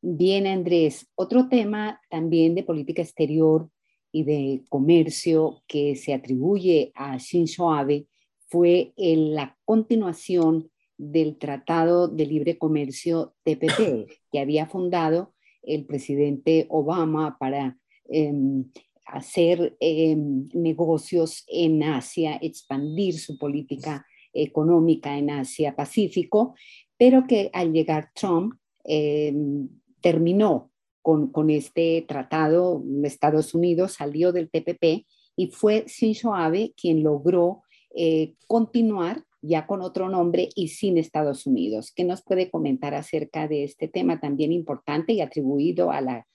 Bien, 0.00 0.46
Andrés. 0.46 1.06
Otro 1.14 1.48
tema 1.48 2.00
también 2.08 2.54
de 2.54 2.62
política 2.62 3.02
exterior 3.02 3.68
y 4.12 4.24
de 4.24 4.64
comercio 4.68 5.62
que 5.66 5.96
se 5.96 6.14
atribuye 6.14 6.92
a 6.94 7.18
Shinzo 7.18 7.72
Abe 7.72 8.06
fue 8.48 8.92
en 8.96 9.34
la 9.34 9.58
continuación 9.64 10.70
del 10.98 11.36
Tratado 11.36 12.08
de 12.08 12.26
Libre 12.26 12.58
Comercio 12.58 13.34
TPP 13.44 14.08
que 14.32 14.38
había 14.38 14.66
fundado 14.66 15.34
el 15.62 15.84
presidente 15.84 16.66
Obama 16.70 17.36
para 17.38 17.78
em, 18.08 18.64
hacer 19.04 19.76
em, 19.80 20.48
negocios 20.52 21.44
en 21.48 21.82
Asia, 21.82 22.38
expandir 22.40 23.18
su 23.18 23.38
política 23.38 24.06
económica 24.32 25.16
en 25.16 25.30
Asia-Pacífico, 25.30 26.54
pero 26.98 27.26
que 27.26 27.50
al 27.52 27.72
llegar 27.72 28.10
Trump 28.14 28.54
eh, 28.84 29.34
terminó 30.00 30.70
con, 31.02 31.28
con, 31.28 31.50
este 31.50 32.04
tratado, 32.06 32.82
Estados 33.04 33.54
Unidos 33.54 33.92
salió 33.92 34.32
del 34.32 34.50
TPP 34.50 35.06
y 35.36 35.48
fue 35.48 35.84
Shinzo 35.86 36.34
Abe 36.34 36.74
quien 36.76 37.02
logró 37.02 37.62
eh, 37.94 38.34
continuar 38.46 39.24
ya 39.46 39.66
con 39.66 39.80
otro 39.82 40.08
nombre 40.08 40.48
y 40.54 40.68
sin 40.68 40.98
Estados 40.98 41.46
Unidos. 41.46 41.92
¿Qué 41.94 42.04
nos 42.04 42.22
puede 42.22 42.50
comentar 42.50 42.94
acerca 42.94 43.48
de 43.48 43.64
este 43.64 43.88
tema 43.88 44.20
también 44.20 44.52
importante 44.52 45.12
y 45.12 45.20
atribuido 45.20 45.90
a 45.90 46.00
la, 46.00 46.26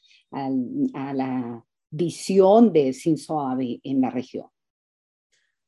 visión 1.94 2.72
de 2.72 2.94
Shinzo 2.94 3.42
Abe 3.42 3.82
en 3.84 4.00
la 4.00 4.10
región. 4.10 4.48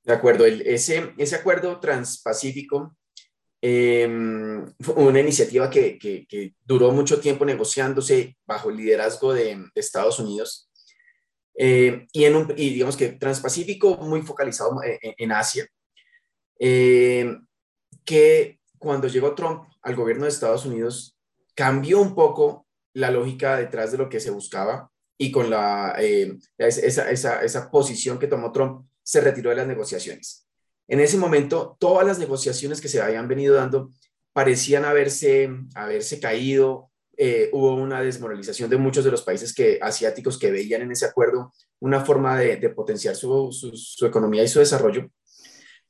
De 0.06 0.14
acuerdo, 0.14 0.46
ese, 0.46 1.14
acuerdo 1.36 1.82
transpacífico 1.82 2.96
em, 3.62 4.66
fue 4.80 4.96
una 4.96 5.20
iniciativa 5.20 5.70
que, 5.70 6.54
duró 6.64 6.92
mucho 6.92 7.20
tiempo 7.20 7.44
negociándose 7.44 8.38
bajo 8.46 8.70
el 8.70 8.78
liderazgo 8.78 9.34
de, 9.34 9.66
Estados 9.76 10.18
Unidos 10.20 10.70
eh, 11.58 12.08
y, 12.14 12.24
en 12.24 12.36
un, 12.38 12.54
y 12.56 12.74
digamos 12.74 12.96
que 12.96 13.10
transpacífico 13.10 13.98
muy 13.98 14.22
focalizado 14.22 14.80
en 14.84 15.32
Asia, 15.34 15.68
eh, 16.60 17.38
que 18.06 18.60
cuando 18.78 19.08
llegó 19.08 19.36
Trump 19.36 19.64
al 19.82 19.96
gobierno 19.96 20.24
de 20.24 20.30
Estados 20.30 20.66
Unidos 20.66 21.18
cambió 21.56 22.02
un 22.02 22.16
poco 22.16 22.68
la 22.94 23.12
lógica 23.12 23.58
detrás 23.58 23.92
de 23.92 23.98
lo 23.98 24.10
que 24.10 24.20
se 24.20 24.32
buscaba 24.32 24.92
y 25.18 25.32
con 25.32 25.50
la, 25.50 25.96
eh, 26.00 26.38
esa, 26.58 27.10
esa, 27.10 27.44
esa 27.44 27.72
posición 27.72 28.20
que 28.20 28.28
tomó 28.28 28.52
Trump 28.52 28.86
se 29.04 29.22
retiró 29.22 29.50
de 29.50 29.58
las 29.58 29.68
negociaciones. 29.68 30.48
En 30.88 31.00
ese 31.00 31.18
momento, 31.18 31.78
todas 31.80 32.06
las 32.06 32.20
negociaciones 32.20 32.82
que 32.82 32.90
se 32.90 33.02
habían 33.02 33.28
venido 33.28 33.56
dando 33.56 33.92
parecían 34.34 34.86
haberse, 34.86 35.50
haberse 35.76 36.20
caído. 36.20 36.90
Eh, 37.16 37.50
hubo 37.54 37.76
una 37.76 38.02
desmoralización 38.02 38.72
de 38.72 38.78
muchos 38.78 39.06
de 39.06 39.12
los 39.12 39.22
países 39.22 39.54
que, 39.54 39.78
asiáticos 39.82 40.40
que 40.40 40.52
veían 40.52 40.82
en 40.82 40.92
ese 40.92 41.06
acuerdo 41.06 41.54
una 41.80 42.04
forma 42.04 42.40
de, 42.40 42.70
potenciar 42.72 43.16
su, 43.16 43.52
su, 43.52 44.06
economía 44.06 44.44
y 44.44 44.48
su 44.48 44.60
desarrollo. 44.60 45.10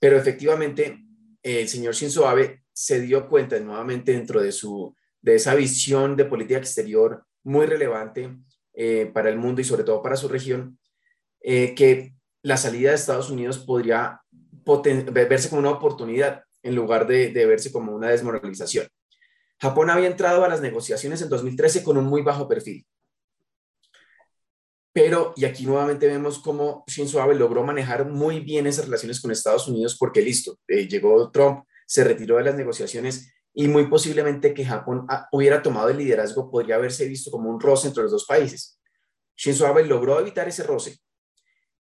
Pero 0.04 0.18
efectivamente, 0.18 1.00
el 1.42 1.70
señor 1.70 1.94
Shinzo 1.94 2.28
Abe 2.28 2.66
se 2.74 3.00
dio 3.00 3.30
cuenta 3.30 3.58
nuevamente 3.62 4.12
dentro 4.12 4.42
de, 4.42 4.52
su, 4.52 4.94
de 5.22 5.36
esa 5.36 5.56
visión 5.56 6.18
de 6.18 6.26
política 6.26 6.60
exterior 6.60 7.26
muy 7.44 7.68
relevante 7.68 8.36
eh, 8.74 9.10
para 9.14 9.30
el 9.30 9.38
mundo 9.38 9.62
y 9.62 9.64
sobre 9.64 9.86
todo 9.86 10.02
para 10.02 10.18
su 10.18 10.28
región, 10.28 10.78
eh, 11.40 11.74
que 11.74 12.16
la 12.42 12.58
salida 12.58 12.90
de 12.90 12.96
Estados 12.96 13.30
Unidos 13.30 13.60
podría 13.60 14.20
verse 15.14 15.48
como 15.48 15.62
una 15.62 15.72
oportunidad 15.72 16.44
en 16.64 16.76
lugar 16.76 17.08
de, 17.08 17.30
de 17.30 17.46
verse 17.46 17.72
como 17.72 17.96
una 17.96 18.10
desmoralización. 18.10 18.90
Japón 19.58 19.90
había 19.90 20.08
entrado 20.08 20.44
a 20.44 20.50
las 20.50 20.60
negociaciones 20.60 21.22
en 21.22 21.30
2013 21.30 21.82
con 21.82 21.96
un 21.96 22.08
muy 22.08 22.24
bajo 22.24 22.50
perfil. 22.50 22.86
Pero, 24.94 25.34
y 25.36 25.46
aquí 25.46 25.66
nuevamente 25.66 26.08
vemos 26.08 26.40
cómo 26.40 26.84
Shinzo 26.88 27.22
Abe 27.22 27.34
logró 27.34 27.64
manejar 27.64 28.08
muy 28.08 28.40
bien 28.40 28.68
esas 28.68 28.86
relaciones 28.86 29.20
con 29.20 29.32
Estados 29.32 29.68
Unidos 29.68 29.98
porque 30.00 30.22
listo, 30.22 30.60
eh, 30.68 30.88
llegó 30.88 31.32
Trump, 31.32 31.66
se 31.88 32.04
retiró 32.04 32.38
de 32.38 32.44
las 32.44 32.56
negociaciones 32.56 33.34
y 33.56 33.68
muy 33.68 33.88
posiblemente 33.88 34.54
que 34.54 34.66
Japón 34.66 35.06
ah, 35.10 35.28
hubiera 35.32 35.64
tomado 35.64 35.90
el 35.90 35.98
liderazgo 35.98 36.50
podría 36.50 36.76
haberse 36.76 37.08
visto 37.08 37.32
como 37.32 37.50
un 37.50 37.60
roce 37.60 37.88
entre 37.88 38.04
los 38.04 38.12
dos 38.12 38.26
países. 38.26 38.80
Shinzo 39.36 39.66
Abe 39.66 39.84
logró 39.86 40.20
evitar 40.20 40.48
ese 40.48 40.64
roce 40.64 41.00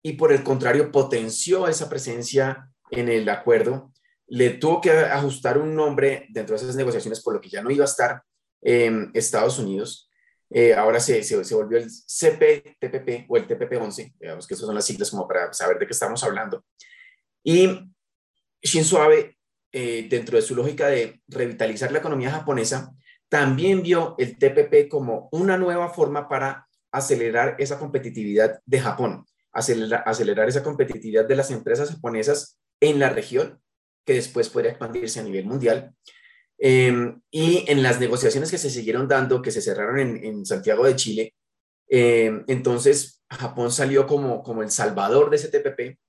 y 0.01 0.13
por 0.13 0.32
el 0.32 0.44
contrario 0.44 0.92
potenció 0.92 1.68
esa 1.68 1.89
presencia 1.89 2.72
en 2.92 3.10
el 3.10 3.27
acuerdo, 3.30 3.92
le 4.27 4.51
tuvo 4.51 4.82
que 4.82 4.92
ajustar 4.92 5.58
un 5.58 5.75
nombre 5.75 6.27
dentro 6.30 6.56
de 6.56 6.63
esas 6.63 6.75
negociaciones 6.75 7.22
por 7.22 7.34
lo 7.34 7.42
que 7.42 7.50
ya 7.50 7.62
no 7.62 7.72
iba 7.72 7.84
a 7.84 7.88
estar 7.88 8.24
en 8.62 9.12
Estados 9.13 9.60
Unidos. 9.60 10.06
Eh, 10.50 10.74
ahora 10.74 11.00
se, 11.00 11.24
se, 11.24 11.56
volvió 11.56 11.77
el 11.77 11.89
CPTPP 11.89 13.30
o 13.30 13.38
el 13.38 13.48
TPP-11, 13.48 14.13
digamos 14.20 14.48
que 14.48 14.54
esas 14.54 14.66
son 14.66 14.75
las 14.75 14.86
siglas 14.86 15.12
como 15.12 15.27
para 15.27 15.51
saber 15.54 15.77
de 15.77 15.86
qué 15.86 15.94
estamos 15.94 16.24
hablando. 16.24 16.63
Y 17.44 17.70
Shinzo 18.62 19.01
Abe, 19.01 19.38
eh, 19.72 20.08
dentro 20.10 20.38
de 20.38 20.42
su 20.42 20.56
lógica 20.56 20.88
de 20.88 21.22
revitalizar 21.27 21.92
la 21.92 22.00
economía 22.00 22.32
japonesa, 22.32 22.94
también 23.29 23.83
vio 23.83 24.16
el 24.18 24.38
TPP 24.38 24.90
como 24.90 25.27
una 25.31 25.57
nueva 25.57 25.90
forma 25.90 26.29
para 26.29 26.68
acelerar 26.92 27.55
esa 27.60 27.77
competitividad 27.77 28.62
de 28.66 28.79
Japón 28.79 29.25
acelerar, 29.57 30.48
esa 30.48 30.64
competitividad 30.64 31.25
de 31.25 31.36
las 31.36 31.50
empresas 31.50 31.90
japonesas 31.90 32.60
en 32.79 33.00
la 33.00 33.10
región, 33.10 33.60
que 34.05 34.14
después 34.14 34.50
podría 34.50 34.72
expandirse 34.72 35.20
a 35.20 35.24
nivel 35.24 35.46
mundial. 35.46 35.94
Em, 36.59 37.22
y 37.31 37.65
en 37.67 37.83
las 37.83 38.00
negociaciones 38.00 38.50
que 38.50 38.57
se 38.57 38.70
siguieron 38.70 39.07
dando, 39.07 39.41
que 39.41 39.51
se 39.51 39.61
cerraron 39.61 40.00
en, 40.00 40.46
Santiago 40.46 40.85
de 40.85 40.96
Chile, 40.96 41.33
em, 41.87 42.43
entonces 42.48 43.24
Japón 43.29 43.72
salió 43.72 44.07
como, 44.07 44.41
como 44.43 44.63
el 44.63 44.72
salvador 44.72 45.29
de 45.29 45.35
ese 45.37 45.50
TPP 45.50 46.00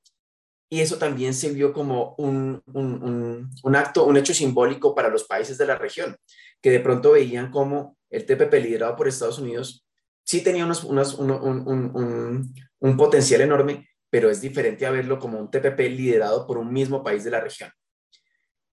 y 0.70 0.80
eso 0.80 0.98
también 0.98 1.34
se 1.34 1.50
vio 1.50 1.72
como 1.72 2.14
un, 2.18 2.62
un, 2.72 3.50
un, 3.62 3.76
acto, 3.76 4.04
un 4.04 4.16
hecho 4.16 4.34
simbólico 4.34 4.94
para 4.94 5.08
los 5.08 5.24
países 5.24 5.58
de 5.58 5.66
la 5.66 5.76
región, 5.76 6.16
que 6.62 6.70
de 6.70 6.80
pronto 6.80 7.12
veían 7.12 7.50
como 7.50 7.96
el 8.10 8.24
TPP 8.24 8.54
liderado 8.54 8.96
por 8.96 9.08
Estados 9.08 9.38
Unidos 9.38 9.84
sí 10.28 10.42
tenía 10.42 10.66
unos, 10.66 10.84
unos, 10.84 11.14
un, 11.14 11.30
un, 11.30 12.54
un 12.80 12.96
potencial 12.98 13.40
enorme, 13.40 13.88
pero 14.10 14.28
es 14.28 14.42
diferente 14.42 14.84
a 14.84 14.90
verlo 14.90 15.18
como 15.18 15.38
un 15.38 15.50
TPP 15.50 15.80
liderado 15.88 16.46
por 16.46 16.58
un 16.58 16.70
mismo 16.70 17.02
país 17.02 17.24
de 17.24 17.30
la 17.30 17.40
región. 17.40 17.70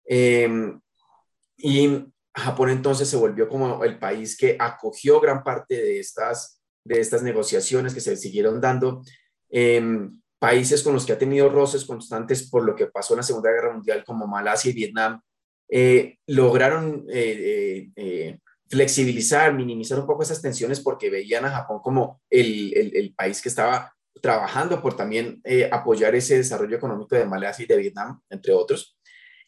Em, 0.04 0.82
y 1.58 2.06
Japón 2.34 2.70
entonces 2.70 3.08
se 3.08 3.18
volvió 3.18 3.48
como 3.48 3.84
el 3.84 3.98
país 3.98 4.38
que 4.38 4.58
acogió 4.60 5.20
gran 5.20 5.44
parte 5.44 5.76
de 5.76 6.00
estas, 6.00 6.62
de 6.84 7.00
estas 7.00 7.24
negociaciones 7.24 7.94
que 7.94 8.02
se 8.02 8.18
siguieron 8.18 8.60
dando. 8.60 9.02
Em, 9.50 10.20
países 10.38 10.84
con 10.84 10.94
los 10.94 11.06
que 11.06 11.14
ha 11.14 11.18
tenido 11.18 11.50
roces 11.50 11.86
constantes 11.86 12.50
por 12.50 12.64
lo 12.64 12.76
que 12.76 12.88
pasó 12.88 13.14
en 13.14 13.18
la 13.18 13.24
Segunda 13.24 13.52
Guerra 13.52 13.74
Mundial, 13.74 14.04
como 14.06 14.28
Malasia 14.28 14.72
y 14.72 14.76
Vietnam, 14.76 15.22
eh, 15.70 16.18
lograron 16.28 17.06
eh, 17.10 17.90
eh, 17.96 18.40
flexibilizar, 18.68 19.54
minimizar 19.54 20.00
un 20.00 20.06
poco 20.06 20.24
esas 20.24 20.42
tensiones 20.42 20.82
porque 20.82 21.10
veían 21.10 21.46
a 21.46 21.52
Japón 21.52 21.80
como 21.82 22.22
el, 22.30 22.74
el 22.76 23.14
país 23.16 23.42
que 23.42 23.50
estaba 23.50 23.96
trabajando 24.22 24.82
por 24.82 24.96
también 24.96 25.42
eh, 25.44 25.70
apoyar 25.72 26.16
ese 26.16 26.38
desarrollo 26.38 26.78
económico 26.78 27.16
de 27.16 27.26
Malasia 27.26 27.64
y 27.64 27.68
de 27.68 27.78
Vietnam, 27.78 28.20
entre 28.30 28.54
otros, 28.54 28.98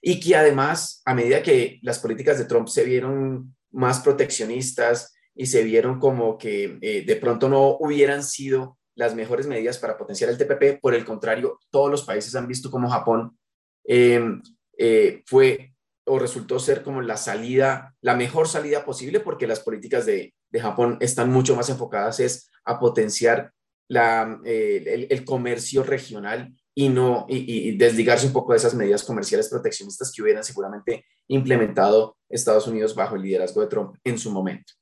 y 0.02 0.20
que 0.20 0.36
además, 0.36 1.02
a 1.06 1.14
medida 1.14 1.44
que 1.44 1.80
las 1.82 2.00
políticas 2.00 2.38
de 2.38 2.46
Trump 2.46 2.68
se 2.68 2.84
vieron 2.84 3.56
más 3.72 4.00
proteccionistas 4.00 5.16
y 5.36 5.46
se 5.46 5.64
vieron 5.64 6.00
como 6.00 6.38
que 6.38 6.78
eh, 6.82 7.04
de 7.06 7.16
pronto 7.16 7.50
no 7.50 7.78
hubieran 7.80 8.24
sido 8.24 8.78
las 8.96 9.14
mejores 9.14 9.46
medidas 9.46 9.78
para 9.78 9.98
potenciar 9.98 10.30
el 10.30 10.38
TPP, 10.38 10.82
por 10.82 10.96
el 10.96 11.06
contrario, 11.06 11.60
todos 11.70 11.92
los 11.92 12.04
países 12.04 12.36
han 12.36 12.48
visto 12.48 12.72
como 12.72 12.90
Japón 12.90 13.38
em, 13.84 14.42
eh, 14.78 15.24
fue 15.26 15.74
o 16.06 16.18
resultó 16.18 16.58
ser 16.58 16.84
como 16.84 17.02
la 17.02 17.18
salida, 17.18 17.94
la 18.02 18.16
mejor 18.16 18.48
salida 18.48 18.86
posible, 18.86 19.20
porque 19.20 19.46
las 19.46 19.60
políticas 19.60 20.06
de, 20.06 20.34
de 20.50 20.60
Japón 20.60 20.98
están 21.02 21.32
mucho 21.32 21.56
más 21.56 21.70
enfocadas 21.70 22.20
es 22.20 22.50
a 22.64 22.80
potenciar 22.80 23.52
la, 23.90 24.40
eh, 24.46 25.08
el, 25.10 25.26
comercio 25.26 25.84
regional 25.84 26.54
y, 26.80 26.90
no, 26.90 27.26
y, 27.28 27.76
desligarse 27.76 28.28
un 28.28 28.34
poco 28.34 28.52
de 28.52 28.60
esas 28.60 28.76
medidas 28.76 29.04
comerciales 29.04 29.50
proteccionistas 29.50 30.12
que 30.12 30.22
hubieran 30.22 30.44
seguramente 30.44 31.06
implementado 31.28 32.18
Estados 32.30 32.68
Unidos 32.68 32.94
bajo 32.94 33.16
el 33.16 33.24
liderazgo 33.24 33.62
de 33.62 33.68
Trump 33.68 33.96
en 34.04 34.20
su 34.20 34.30
momento. 34.30 34.74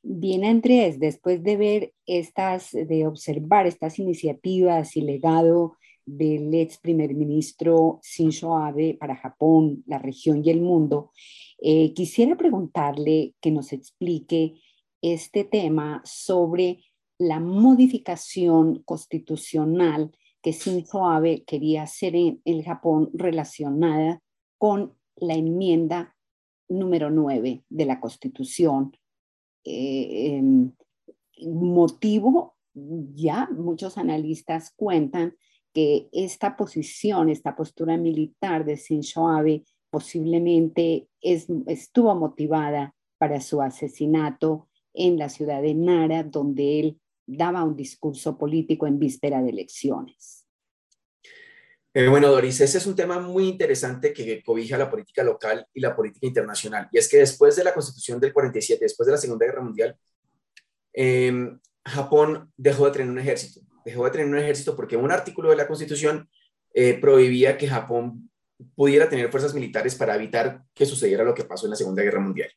Bien, 0.00 0.44
Andrés, 0.44 1.00
después 1.00 1.42
de 1.42 1.56
ver 1.56 1.92
estas, 2.06 2.70
de 2.70 3.04
observar 3.04 3.66
estas 3.66 3.98
iniciativas 3.98 4.96
y 4.96 5.00
legado 5.00 5.76
del 6.06 6.54
ex 6.54 6.78
primer 6.78 7.14
ministro 7.14 7.98
Shinzo 8.04 8.56
Abe 8.56 8.96
para 9.00 9.16
Japón, 9.16 9.82
la 9.88 9.98
región 9.98 10.42
y 10.44 10.50
el 10.50 10.60
mundo, 10.60 11.10
eh, 11.60 11.92
quisiera 11.94 12.36
preguntarle 12.36 13.34
que 13.40 13.50
nos 13.50 13.72
explique 13.72 14.54
este 15.02 15.42
tema 15.42 16.00
sobre 16.04 16.84
la 17.18 17.40
modificación 17.40 18.84
constitucional 18.84 20.12
que 20.42 20.52
Shinzo 20.52 21.06
Abe 21.06 21.44
quería 21.44 21.82
hacer 21.82 22.16
en 22.16 22.40
el 22.44 22.64
Japón 22.64 23.10
relacionada 23.12 24.22
con 24.58 24.94
la 25.16 25.34
enmienda 25.34 26.16
número 26.68 27.10
9 27.10 27.64
de 27.68 27.84
la 27.84 28.00
Constitución. 28.00 28.96
Eh, 29.64 30.36
em, 30.36 30.72
motivo, 31.42 32.56
ya 32.74 33.48
muchos 33.50 33.98
analistas 33.98 34.72
cuentan 34.74 35.34
que 35.72 36.08
esta 36.12 36.56
posición, 36.56 37.28
esta 37.28 37.54
postura 37.54 37.96
militar 37.96 38.64
de 38.64 38.76
Shinzo 38.76 39.28
Abe 39.28 39.64
posiblemente 39.90 41.08
estuvo 41.20 42.14
motivada 42.14 42.94
para 43.18 43.40
su 43.40 43.60
asesinato 43.60 44.68
en 44.94 45.18
la 45.18 45.28
ciudad 45.28 45.62
de 45.62 45.74
Nara, 45.74 46.22
donde 46.22 46.80
él 46.80 46.99
daba 47.36 47.64
un 47.64 47.76
discurso 47.76 48.36
político 48.36 48.86
en 48.86 48.98
víspera 48.98 49.42
de 49.42 49.50
elecciones. 49.50 50.46
Eh, 51.92 52.06
bueno, 52.06 52.28
Doris, 52.28 52.60
ese 52.60 52.78
es 52.78 52.86
un 52.86 52.94
tema 52.94 53.18
muy 53.18 53.48
interesante 53.48 54.12
que 54.12 54.42
cobija 54.44 54.78
la 54.78 54.88
política 54.88 55.24
local 55.24 55.66
y 55.74 55.80
la 55.80 55.94
política 55.94 56.26
internacional. 56.26 56.88
Y 56.92 56.98
es 56.98 57.08
que 57.08 57.18
después 57.18 57.56
de 57.56 57.64
la 57.64 57.74
constitución 57.74 58.20
del 58.20 58.32
47, 58.32 58.84
después 58.84 59.06
de 59.06 59.12
la 59.12 59.18
Segunda 59.18 59.46
Guerra 59.46 59.62
Mundial, 59.62 59.96
em, 60.92 61.58
Japón 61.84 62.52
dejó 62.56 62.86
de 62.86 62.92
tener 62.92 63.10
un 63.10 63.18
ejército. 63.18 63.60
Dejó 63.84 64.04
de 64.04 64.10
tener 64.12 64.26
un 64.26 64.38
ejército 64.38 64.76
porque 64.76 64.96
un 64.96 65.10
artículo 65.10 65.50
de 65.50 65.56
la 65.56 65.66
constitución 65.66 66.28
eh, 66.72 66.94
prohibía 67.00 67.58
que 67.58 67.66
Japón 67.66 68.30
pudiera 68.76 69.08
tener 69.08 69.30
fuerzas 69.30 69.54
militares 69.54 69.94
para 69.96 70.14
evitar 70.14 70.62
que 70.74 70.86
sucediera 70.86 71.24
lo 71.24 71.34
que 71.34 71.44
pasó 71.44 71.66
en 71.66 71.70
la 71.70 71.76
Segunda 71.76 72.02
Guerra 72.02 72.20
Mundial. 72.20 72.50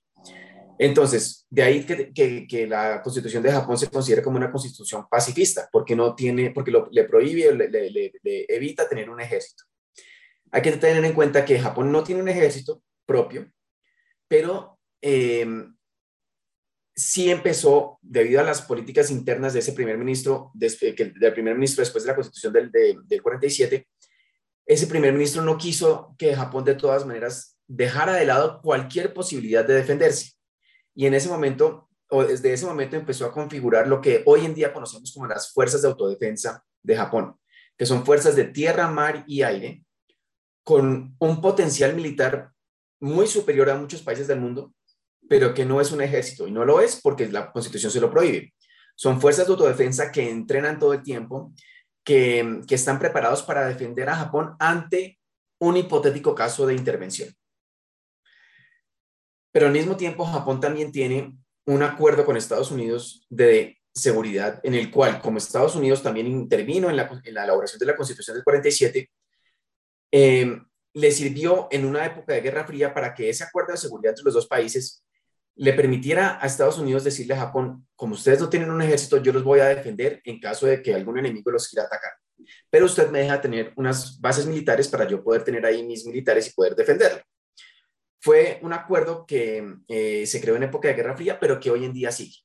Entonces, 0.86 1.48
de 1.50 1.64
ahí 1.64 1.86
que, 1.86 2.46
que, 2.46 2.68
la 2.68 3.02
constitución 3.02 3.42
de 3.42 3.54
Japón 3.54 3.78
se 3.78 3.90
considera 3.90 4.22
como 4.22 4.36
una 4.36 4.52
constitución 4.52 5.08
pacifista, 5.10 5.70
porque 5.72 5.96
no 5.96 6.14
tiene, 6.14 6.52
porque 6.52 6.74
le 6.92 7.06
prohíbe, 7.06 7.56
le, 7.56 7.70
le, 7.70 7.90
le, 8.22 8.46
evita 8.50 8.90
tener 8.90 9.10
un 9.10 9.22
ejército. 9.22 9.64
Hay 10.52 10.62
que 10.62 10.74
tener 10.74 11.06
en 11.06 11.14
cuenta 11.14 11.46
que 11.46 11.58
Japón 11.58 11.90
no 11.90 12.04
tiene 12.04 12.22
un 12.22 12.28
ejército 12.28 12.84
propio, 13.06 13.50
pero 14.28 14.78
eh, 15.02 15.48
sí 16.94 17.32
empezó, 17.32 17.98
debido 18.02 18.42
a 18.42 18.44
las 18.44 18.62
políticas 18.64 19.10
internas 19.10 19.54
de 19.54 19.60
ese 19.60 19.72
primer 19.72 19.98
ministro, 19.98 20.52
del 20.54 21.34
primer 21.34 21.56
ministro 21.56 21.82
después 21.82 22.04
de 22.04 22.10
la 22.10 22.16
constitución 22.16 22.52
del, 22.52 22.70
del 22.70 23.22
47, 23.22 23.88
ese 24.66 24.88
primer 24.88 25.14
ministro 25.14 25.44
no 25.44 25.58
quiso 25.58 26.14
que 26.18 26.36
Japón 26.36 26.66
de 26.66 26.76
todas 26.76 27.06
maneras 27.06 27.58
dejara 27.68 28.16
de 28.16 28.26
lado 28.26 28.62
cualquier 28.62 29.14
posibilidad 29.14 29.64
de 29.64 29.76
defenderse. 29.76 30.33
Y 30.96 31.06
en 31.06 31.14
ese 31.14 31.30
momento, 31.30 31.90
o 32.10 32.24
desde 32.24 32.54
ese 32.54 32.66
momento 32.66 32.96
empezó 32.96 33.26
a 33.26 33.32
configurar 33.32 33.88
lo 33.88 34.02
que 34.02 34.24
hoy 34.26 34.46
en 34.46 34.54
día 34.54 34.74
conocemos 34.74 35.12
como 35.14 35.28
las 35.28 35.52
fuerzas 35.52 35.82
de 35.82 35.88
autodefensa 35.88 36.64
de 36.82 36.96
Japón, 36.96 37.36
que 37.78 37.86
son 37.86 38.06
fuerzas 38.06 38.36
de 38.36 38.46
tierra, 38.46 38.88
mar 38.88 39.24
y 39.28 39.42
aire, 39.42 39.84
con 40.64 41.16
un 41.20 41.42
potencial 41.42 41.96
militar 41.96 42.52
muy 43.00 43.28
superior 43.28 43.70
a 43.70 43.76
muchos 43.76 44.02
países 44.02 44.28
del 44.28 44.40
mundo, 44.40 44.74
pero 45.28 45.54
que 45.54 45.66
no 45.66 45.82
es 45.82 45.92
un 45.92 46.02
ejército. 46.02 46.48
Y 46.48 46.52
no 46.52 46.64
lo 46.64 46.80
es 46.80 47.00
porque 47.02 47.28
la 47.28 47.52
constitución 47.52 47.92
se 47.92 48.00
lo 48.00 48.12
prohíbe. 48.12 48.54
Son 48.96 49.20
fuerzas 49.20 49.48
de 49.48 49.54
autodefensa 49.54 50.12
que 50.12 50.30
entrenan 50.30 50.80
todo 50.80 50.94
el 50.94 51.04
tiempo, 51.04 51.54
que, 52.04 52.62
que 52.68 52.76
están 52.76 53.00
preparados 53.00 53.44
para 53.44 53.68
defender 53.68 54.10
a 54.10 54.16
Japón 54.16 54.56
ante 54.60 55.20
un 55.60 55.78
hipotético 55.78 56.36
caso 56.36 56.66
de 56.66 56.76
intervención. 56.76 57.34
Pero 59.54 59.68
al 59.68 59.72
mismo 59.72 59.96
tiempo, 59.96 60.26
Japón 60.26 60.60
también 60.60 60.92
tiene 60.92 61.38
un 61.66 61.84
acuerdo 61.84 62.26
con 62.26 62.36
Estados 62.36 62.72
Unidos 62.72 63.26
de 63.30 63.78
seguridad 63.94 64.60
en 64.64 64.74
el 64.74 64.90
cual, 64.92 65.22
como 65.22 65.38
Estados 65.38 65.76
Unidos 65.76 66.02
también 66.02 66.28
intervino 66.28 66.90
en 66.90 66.98
la, 66.98 67.10
elaboración 67.24 67.80
de 67.80 67.86
la 67.86 67.96
Constitución 67.96 68.36
del 68.36 68.44
47, 68.44 69.10
eh, 70.12 70.62
le 70.96 71.12
sirvió 71.12 71.68
en 71.72 71.86
una 71.86 72.06
época 72.06 72.34
de 72.34 72.42
Guerra 72.42 72.66
Fría 72.66 72.94
para 72.94 73.14
que 73.14 73.30
ese 73.30 73.44
acuerdo 73.44 73.72
de 73.72 73.78
seguridad 73.78 74.12
entre 74.12 74.26
los 74.26 74.34
dos 74.34 74.48
países 74.48 75.04
le 75.56 75.74
permitiera 75.74 76.40
a 76.42 76.48
Estados 76.48 76.80
Unidos 76.80 77.04
decirle 77.04 77.36
a 77.36 77.40
Japón, 77.42 77.88
como 77.96 78.16
ustedes 78.16 78.40
no 78.40 78.50
tienen 78.50 78.72
un 78.72 78.82
ejército, 78.82 79.22
yo 79.22 79.32
los 79.32 79.44
voy 79.44 79.60
a 79.60 79.66
defender 79.66 80.20
en 80.26 80.40
caso 80.40 80.66
de 80.66 80.82
que 80.82 80.96
algún 80.96 81.20
enemigo 81.20 81.52
los 81.52 81.68
quiera 81.68 81.86
atacar. 81.86 82.12
Pero 82.72 82.86
usted 82.86 83.12
me 83.12 83.20
deja 83.20 83.40
tener 83.40 83.72
unas 83.76 84.20
bases 84.20 84.48
militares 84.48 84.88
para 84.88 85.08
yo 85.08 85.24
poder 85.24 85.44
tener 85.44 85.64
ahí 85.64 85.84
mis 85.84 86.06
militares 86.06 86.48
y 86.48 86.54
poder 86.54 86.76
defenderlo. 86.76 87.22
Fue 88.24 88.58
un 88.62 88.72
acuerdo 88.72 89.26
que 89.26 89.80
eh, 89.90 90.26
se 90.26 90.40
creó 90.40 90.56
en 90.56 90.64
época 90.64 90.88
de 90.88 90.94
Guerra 90.94 91.18
Fría, 91.18 91.38
pero 91.42 91.60
que 91.60 91.70
hoy 91.70 91.84
en 91.84 91.92
día 91.92 92.10
sigue. 92.10 92.38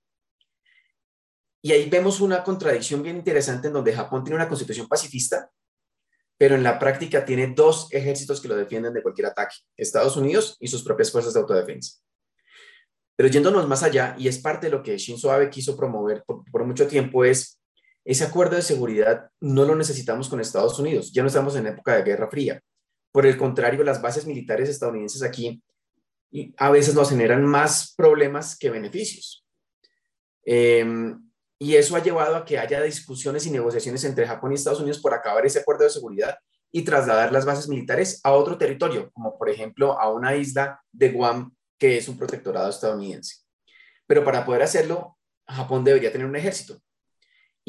Y 1.63 1.71
ahí 1.71 1.89
vemos 1.89 2.21
una 2.21 2.43
contradicción 2.43 3.01
bien 3.01 3.17
interesante 3.17 3.69
en 3.69 3.75
donde 3.75 3.93
Japón 3.93 4.25
tiene 4.25 4.35
una 4.35 4.49
constitución 4.49 4.89
pacifista, 4.89 5.53
pero 6.37 6.57
en 6.57 6.65
la 6.65 6.81
práctica 6.81 7.25
tiene 7.25 7.53
dos 7.55 7.87
ejércitos 7.93 8.41
que 8.41 8.49
lo 8.49 8.57
defienden 8.57 8.93
de 8.93 9.03
cualquier 9.03 9.29
ataque, 9.29 9.55
Estados 9.77 10.17
Unidos 10.17 10.57
y 10.59 10.67
sus 10.67 10.83
propias 10.83 11.13
fuerzas 11.13 11.35
de 11.35 11.41
autodefensa. 11.41 12.01
Pero 13.15 13.29
yéndonos 13.29 13.69
más 13.69 13.85
allá, 13.85 14.17
y 14.19 14.27
es 14.27 14.39
parte 14.39 14.67
de 14.67 14.73
lo 14.73 14.83
que 14.83 14.99
Shinzo 14.99 15.31
Abe 15.31 15.49
quiso 15.49 15.77
promover 15.77 16.25
por, 16.25 16.65
mucho 16.65 16.89
tiempo, 16.89 17.25
es 17.25 17.61
ese 18.05 18.25
acuerdo 18.25 18.57
de 18.57 18.63
seguridad 18.63 19.31
no 19.39 19.65
lo 19.65 19.77
necesitamos 19.77 20.29
con 20.29 20.41
Estados 20.41 20.77
Unidos, 20.81 21.13
ya 21.13 21.23
no 21.23 21.29
estamos 21.29 21.55
en 21.55 21.69
época 21.69 21.95
de 21.95 22.03
Guerra 22.03 22.29
Fría. 22.29 22.61
Por 23.13 23.27
el 23.27 23.37
contrario, 23.37 23.85
las 23.85 24.03
bases 24.03 24.27
militares 24.27 24.69
estadounidenses 24.69 25.23
aquí 25.23 25.63
a 26.57 26.71
veces 26.71 26.95
nos 26.95 27.09
generan 27.09 27.45
más 27.45 27.95
problemas 27.97 28.57
que 28.57 28.71
beneficios. 28.71 29.47
Em, 30.45 31.19
y 31.59 31.75
eso 31.75 31.97
ha 31.97 32.03
llevado 32.03 32.37
a 32.37 32.45
que 32.45 32.59
haya 32.59 32.83
discusiones 32.83 33.47
y 33.47 33.51
negociaciones 33.51 34.05
entre 34.05 34.27
Japón 34.27 34.53
y 34.53 34.55
Estados 34.55 34.81
Unidos 34.81 35.01
por 35.01 35.15
acabar 35.15 35.45
ese 35.45 35.61
acuerdo 35.61 35.85
de 35.85 35.91
seguridad 35.91 36.39
y 36.71 36.83
trasladar 36.83 37.33
las 37.33 37.45
bases 37.45 37.69
militares 37.69 38.21
a 38.23 38.33
otro 38.33 38.59
territorio, 38.59 39.11
como 39.13 39.37
por 39.39 39.49
ejemplo 39.49 39.99
a 39.99 40.11
una 40.13 40.37
isla 40.37 40.83
de 40.93 41.11
Guam 41.11 41.55
que 41.79 41.97
es 41.97 42.09
un 42.09 42.19
protectorado 42.19 42.69
estadounidense. 42.69 43.37
Pero 44.07 44.25
para 44.25 44.45
poder 44.45 44.63
hacerlo, 44.63 45.17
Japón 45.47 45.85
debería 45.85 46.13
tener 46.13 46.27
un 46.27 46.37
ejército. 46.37 46.81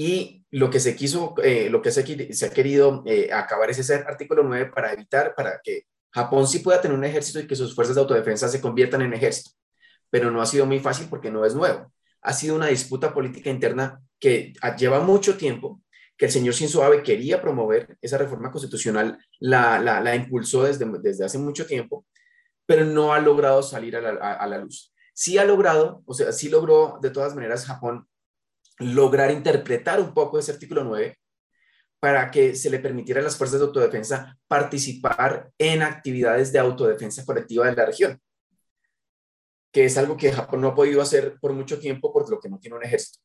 Y 0.02 0.46
lo 0.52 0.70
que 0.70 0.80
se 0.80 0.96
quiso, 0.96 1.36
eh, 1.44 1.70
lo 1.70 1.82
que 1.82 1.92
se, 1.92 2.00
ha 2.46 2.50
querido 2.52 3.04
eh, 3.06 3.34
acabar 3.34 3.70
es 3.70 3.80
ese 3.80 3.96
artículo 3.96 4.44
9 4.44 4.72
para 4.74 4.94
evitar, 4.94 5.36
para 5.36 5.60
que 5.62 5.88
Japón 6.12 6.48
sí 6.48 6.60
pueda 6.60 6.80
tener 6.80 6.98
un 6.98 7.04
ejército 7.04 7.42
y 7.42 7.48
que 7.48 7.56
sus 7.58 7.76
fuerzas 7.76 7.96
de 7.96 8.02
autodefensa 8.04 8.48
se 8.48 8.62
conviertan 8.62 9.02
en 9.02 9.14
ejército. 9.14 9.52
Pero 10.10 10.32
no 10.32 10.42
ha 10.42 10.46
sido 10.46 10.66
muy 10.66 10.80
fácil 10.80 11.08
porque 11.10 11.30
no 11.30 11.44
es 11.44 11.54
nuevo. 11.54 11.92
Ha 12.22 12.32
sido 12.32 12.56
una 12.56 12.68
disputa 12.68 13.14
política 13.14 13.50
interna 13.50 14.02
que 14.22 14.54
lleva 14.78 15.02
mucho 15.02 15.36
tiempo, 15.36 15.82
que 16.16 16.28
el 16.28 16.32
señor 16.32 16.54
Shinzo 16.54 16.82
Abe 16.82 17.04
quería 17.04 17.42
promover 17.42 17.98
esa 18.02 18.18
reforma 18.18 18.52
constitucional, 18.52 19.18
la, 19.40 19.80
la, 19.80 20.00
la 20.00 20.16
impulsó 20.16 20.64
desde, 20.64 20.86
desde 21.02 21.26
hace 21.26 21.38
mucho 21.38 21.66
tiempo, 21.66 22.06
pero 22.66 22.86
no 22.86 23.12
ha 23.12 23.20
logrado 23.20 23.62
salir 23.62 23.98
a 23.98 24.48
la, 24.48 24.58
luz. 24.60 24.94
Sí 25.14 25.38
ha 25.38 25.44
logrado, 25.44 26.04
o 26.06 26.14
sea, 26.14 26.32
sí 26.32 26.48
logró 26.48 27.00
de 27.02 27.10
todas 27.10 27.36
maneras 27.36 27.66
Japón 27.66 28.08
lograr 28.80 29.32
interpretar 29.32 30.00
un 30.00 30.14
poco 30.14 30.40
ese 30.40 30.52
artículo 30.52 30.84
9 30.84 31.18
para 32.00 32.32
que 32.32 32.56
se 32.56 32.70
le 32.70 32.80
permitiera 32.80 33.20
a 33.20 33.24
las 33.24 33.38
fuerzas 33.38 33.60
de 33.60 33.66
autodefensa 33.66 34.38
participar 34.48 35.52
en 35.58 35.82
actividades 35.82 36.52
de 36.52 36.60
autodefensa 36.60 37.26
colectiva 37.26 37.68
de 37.68 37.76
la 37.76 37.86
región, 37.86 38.22
que 39.72 39.86
es 39.86 39.98
algo 39.98 40.16
que 40.16 40.32
Japón 40.32 40.62
no 40.62 40.70
ha 40.70 40.76
podido 40.76 41.02
hacer 41.02 41.38
por 41.42 41.54
mucho 41.54 41.78
tiempo 41.78 42.14
por 42.14 42.30
lo 42.30 42.40
que 42.40 42.50
no 42.50 42.58
tiene 42.58 42.78
un 42.78 42.84
ejército. 42.84 43.20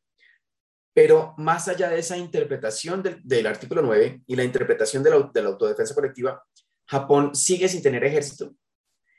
Pero 0.93 1.35
más 1.39 1.69
allá 1.69 1.89
de 1.89 1.99
esa 1.99 2.17
interpretación 2.17 3.03
del, 3.03 3.47
artículo 3.47 3.83
9 3.83 4.23
y 4.27 4.37
la 4.37 4.45
interpretación 4.45 5.03
de 5.03 5.11
la, 5.11 5.31
de 5.33 5.43
la 5.43 5.49
autodefensa 5.51 5.95
colectiva, 5.95 6.43
Japón 6.87 7.35
sigue 7.35 7.69
sin 7.69 7.83
tener 7.83 8.05
ejército 8.05 8.55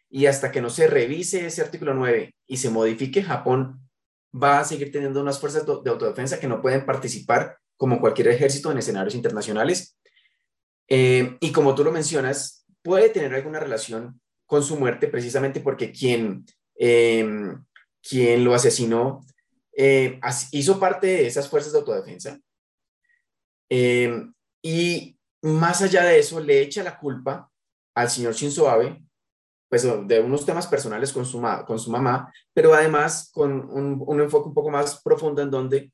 y 0.09 0.27
hasta 0.27 0.51
que 0.51 0.61
no 0.61 0.69
se 0.69 0.87
revise 0.87 1.45
ese 1.45 1.61
artículo 1.61 1.93
9 1.93 2.35
y 2.47 2.57
se 2.57 2.69
modifique, 2.69 3.23
Japón 3.23 3.84
va 4.35 4.59
a 4.59 4.65
seguir 4.65 4.91
teniendo 4.91 5.21
unas 5.21 5.39
fuerzas 5.39 5.65
de 5.65 5.89
autodefensa 5.89 6.39
que 6.39 6.47
no 6.47 6.61
pueden 6.61 6.85
participar 6.85 7.57
como 7.77 7.99
cualquier 7.99 8.29
ejército 8.29 8.71
en 8.71 8.77
escenarios 8.77 9.15
internacionales. 9.15 9.97
Eh, 10.87 11.37
y 11.39 11.51
como 11.51 11.73
tú 11.73 11.83
lo 11.83 11.91
mencionas, 11.91 12.65
puede 12.81 13.09
tener 13.09 13.33
alguna 13.33 13.59
relación 13.59 14.19
con 14.45 14.63
su 14.63 14.77
muerte 14.77 15.07
precisamente 15.07 15.59
porque 15.59 15.91
quien, 15.91 16.45
em, 16.75 17.63
quien 18.01 18.43
lo 18.43 18.53
asesinó 18.53 19.21
eh, 19.77 20.19
hizo 20.51 20.79
parte 20.79 21.07
de 21.07 21.27
esas 21.27 21.49
fuerzas 21.49 21.73
de 21.73 21.79
autodefensa. 21.79 22.39
Em, 23.69 24.33
y 24.61 25.17
más 25.41 25.81
allá 25.81 26.03
de 26.03 26.19
eso, 26.19 26.39
le 26.39 26.61
echa 26.61 26.83
la 26.83 26.97
culpa 26.97 27.51
al 27.93 28.09
señor 28.09 28.33
Shinzo 28.33 28.69
Abe 28.69 29.04
pues, 29.75 30.07
de 30.07 30.21
unos 30.21 30.45
temas 30.45 30.67
personales 30.67 31.11
con 31.11 31.25
su, 31.25 31.41
con 31.67 31.77
su 31.79 31.91
mamá, 31.91 32.31
pero 32.53 32.73
además 32.73 33.29
con 33.33 33.69
un, 33.69 34.21
enfoque 34.21 34.47
un 34.47 34.53
poco 34.53 34.69
más 34.69 35.01
profundo 35.01 35.41
en 35.41 35.51
donde 35.51 35.91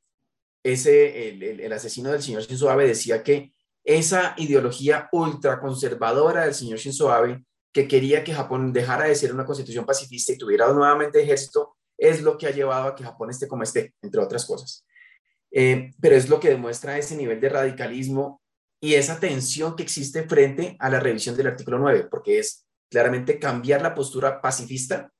ese, 0.61 1.29
el, 1.29 1.73
asesino 1.73 2.11
del 2.11 2.21
señor 2.21 2.43
Shinzo 2.43 2.69
Abe 2.69 2.85
decía 2.85 3.23
que 3.23 3.53
esa 3.83 4.35
ideología 4.37 5.09
ultraconservadora 5.11 6.45
del 6.45 6.53
señor 6.53 6.77
Shinzo 6.77 7.11
Abe, 7.11 7.43
que 7.73 7.87
quería 7.87 8.23
que 8.23 8.35
Japón 8.35 8.71
dejara 8.71 9.05
de 9.05 9.15
ser 9.15 9.33
una 9.33 9.45
constitución 9.45 9.83
pacifista 9.83 10.31
y 10.31 10.37
tuviera 10.37 10.71
nuevamente 10.71 11.19
ejército, 11.19 11.75
es 11.97 12.21
lo 12.21 12.37
que 12.37 12.45
ha 12.45 12.51
llevado 12.51 12.89
a 12.89 12.95
que 12.95 13.03
Japón 13.03 13.31
esté 13.31 13.47
como 13.47 13.63
esté, 13.63 13.95
entre 14.03 14.21
otras 14.21 14.45
cosas. 14.45 14.85
Eh, 15.49 15.89
pero 15.99 16.15
es 16.15 16.29
lo 16.29 16.39
que 16.39 16.49
demuestra 16.49 16.99
ese 16.99 17.15
nivel 17.15 17.41
de 17.41 17.49
radicalismo 17.49 18.43
y 18.79 18.93
esa 18.93 19.19
tensión 19.19 19.75
que 19.75 19.81
existe 19.81 20.21
frente 20.27 20.77
a 20.79 20.87
la 20.91 20.99
revisión 20.99 21.35
del 21.35 21.47
artículo 21.47 21.79
9, 21.79 22.09
porque 22.11 22.37
es 22.37 22.60
claramente 22.91 23.39
cambiar 23.39 23.81
la 23.81 23.95
postura 23.95 24.41
pacifista, 24.41 25.11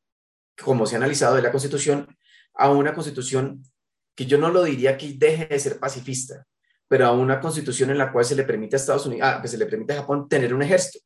como 0.62 0.86
se 0.86 0.96
ha 0.96 0.98
analizado 0.98 1.38
de 1.38 1.42
la 1.42 1.52
Constitución, 1.52 2.06
a 2.54 2.70
una 2.70 2.94
Constitución 2.94 3.64
que 4.14 4.26
yo 4.26 4.38
no 4.38 4.50
lo 4.50 4.64
diría 4.64 4.98
que 4.98 5.14
deje 5.14 5.48
de 5.48 5.58
ser 5.58 5.80
pacifista, 5.80 6.46
pero 6.90 7.08
a 7.08 7.14
una 7.14 7.40
Constitución 7.40 7.90
en 7.90 7.98
la 7.98 8.12
cual 8.12 8.26
se 8.26 8.36
le 8.36 8.44
permite 8.44 8.76
a 8.76 8.78
Estados 8.78 9.06
Unidos, 9.06 9.26
ah, 9.26 9.42
que 9.42 9.48
se 9.48 9.58
le 9.58 9.66
permite 9.68 9.94
a 9.94 10.02
Japón 10.02 10.28
tener 10.28 10.54
un 10.54 10.62
ejército, 10.62 11.00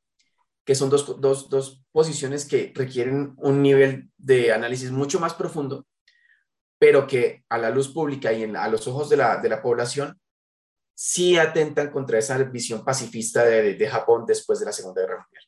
que 0.66 0.74
son 0.74 0.90
dos, 0.90 1.22
dos, 1.22 1.50
dos 1.50 1.84
posiciones 1.92 2.46
que 2.46 2.74
requieren 2.74 3.36
un 3.38 3.62
nivel 3.62 4.10
de 4.18 4.52
análisis 4.52 4.90
mucho 4.90 5.20
más 5.20 5.36
profundo, 5.36 5.86
pero 6.80 7.06
que 7.06 7.46
a 7.48 7.60
la 7.60 7.70
luz 7.70 7.90
pública 7.94 8.34
y 8.34 8.44
a 8.44 8.68
los 8.70 8.88
ojos 8.88 9.08
de 9.12 9.18
la, 9.18 9.38
de 9.38 9.50
la 9.50 9.62
población 9.62 10.20
sí 10.96 11.38
atentan 11.38 11.92
contra 11.92 12.18
esa 12.18 12.40
visión 12.40 12.84
pacifista 12.84 13.46
de 13.46 13.88
Japón 13.88 14.26
después 14.26 14.60
de 14.60 14.66
la 14.66 14.72
Segunda 14.72 15.02
Guerra 15.02 15.18
Mundial. 15.18 15.44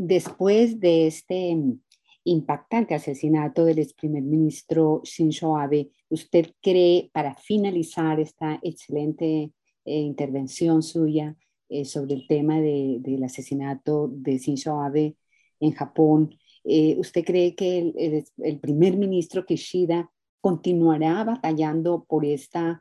Después 0.00 0.78
de 0.78 1.08
este 1.08 1.56
mm, 1.56 1.80
impactante 2.22 2.94
asesinato 2.94 3.64
del 3.64 3.80
ex 3.80 3.94
primer 3.94 4.22
ministro 4.22 5.00
Shinzo 5.02 5.56
Abe, 5.56 5.90
¿usted 6.08 6.52
cree, 6.62 7.10
para 7.12 7.34
finalizar 7.34 8.20
esta 8.20 8.60
excelente 8.62 9.50
eh, 9.84 9.98
intervención 9.98 10.84
suya 10.84 11.36
eh, 11.68 11.84
sobre 11.84 12.14
el 12.14 12.28
tema 12.28 12.60
del 12.60 13.24
asesinato 13.24 14.08
de 14.08 14.38
Shinzo 14.38 14.80
Abe 14.80 15.16
en 15.58 15.72
Japón, 15.72 16.30
Eh, 16.64 16.96
¿Usted 16.98 17.24
cree 17.24 17.54
que 17.54 18.24
el, 18.36 18.60
primer 18.60 18.96
ministro 18.96 19.44
Kishida 19.44 20.10
continuará 20.40 21.24
batallando 21.24 22.04
por 22.06 22.24
este 22.24 22.76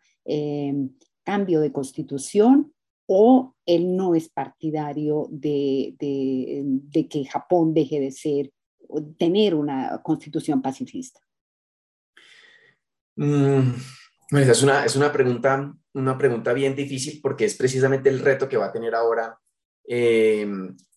cambio 1.23 1.61
de 1.61 1.71
constitución 1.71 2.73
o 3.07 3.55
él 3.65 3.95
no 3.95 4.15
es 4.15 4.29
partidario 4.29 5.27
de, 5.31 5.95
que 7.09 7.25
Japón 7.25 7.73
deje 7.73 7.99
de 7.99 8.11
ser, 8.11 8.51
tener 9.17 9.55
una 9.55 10.01
constitución 10.03 10.61
pacifista? 10.61 11.19
Mm, 13.15 13.71
es, 14.31 14.61
una, 14.61 14.85
es 14.85 14.95
una, 14.95 15.11
pregunta, 15.11 15.73
una 15.93 16.17
pregunta 16.17 16.53
bien 16.53 16.75
difícil 16.75 17.19
porque 17.21 17.45
es 17.45 17.55
precisamente 17.55 18.09
el 18.09 18.19
reto 18.19 18.47
que 18.47 18.57
va 18.57 18.67
a 18.67 18.71
tener 18.71 18.93
ahora 18.93 19.39
eh, 19.87 20.45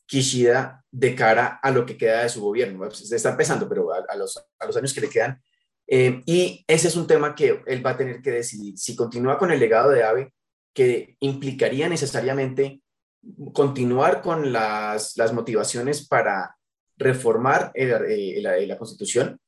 Kishida 0.04 0.84
de 0.90 1.14
cara 1.14 1.60
a 1.62 1.70
lo 1.70 1.86
que 1.86 1.96
queda 1.96 2.24
de 2.24 2.28
su 2.28 2.40
gobierno. 2.40 2.78
Pues, 2.78 3.08
se 3.08 3.14
está 3.14 3.30
empezando, 3.30 3.68
pero 3.68 3.92
a, 3.92 4.16
los, 4.16 4.36
a 4.58 4.66
los, 4.66 4.76
años 4.76 4.92
que 4.92 5.00
le 5.00 5.08
quedan. 5.08 5.40
Eh, 5.86 6.22
y 6.26 6.64
ese 6.66 6.88
es 6.88 6.96
un 6.96 7.06
tema 7.06 7.34
que 7.34 7.62
él 7.66 7.86
va 7.86 7.90
a 7.90 7.96
tener 7.96 8.20
que 8.20 8.32
decidir. 8.32 8.76
Si 8.76 8.96
continúa 8.96 9.38
con 9.38 9.52
el 9.52 9.60
legado 9.60 9.90
de 9.90 10.02
Abe, 10.02 10.32
que 10.72 11.16
implicaría 11.20 11.88
necesariamente 11.88 12.80
continuar 13.52 14.22
con 14.22 14.52
las, 14.52 15.16
las 15.16 15.32
motivaciones 15.32 16.06
para 16.06 16.56
reformar 16.96 17.72
eh, 17.74 18.38
la, 18.40 18.58
la, 18.58 18.78
Constitución, 18.78 19.40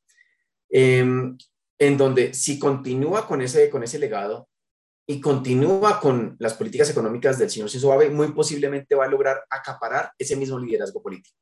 em, 0.70 1.36
en 1.78 1.96
donde 1.96 2.34
si 2.34 2.58
continúa 2.58 3.26
con 3.26 3.42
ese, 3.42 3.70
con 3.70 3.82
ese 3.82 3.98
legado, 3.98 4.48
y 5.06 5.20
continúa 5.20 6.00
con 6.00 6.36
las 6.38 6.54
políticas 6.54 6.88
económicas 6.90 7.38
del 7.38 7.50
señor 7.50 7.68
Shinzo 7.68 7.92
Abe, 7.92 8.08
muy 8.08 8.32
posiblemente 8.32 8.94
va 8.94 9.04
a 9.04 9.08
lograr 9.08 9.44
acaparar 9.50 10.12
ese 10.18 10.36
mismo 10.36 10.58
liderazgo 10.58 11.02
político. 11.02 11.36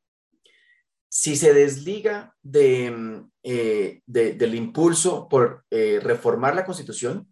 Si 1.08 1.36
se 1.36 1.52
desliga 1.52 2.34
de, 2.42 2.90
mm, 2.90 3.30
eh, 3.42 4.00
del 4.06 4.54
impulso 4.54 5.28
por 5.28 5.64
eh, 5.70 6.00
reformar 6.02 6.54
la 6.54 6.64
constitución, 6.64 7.29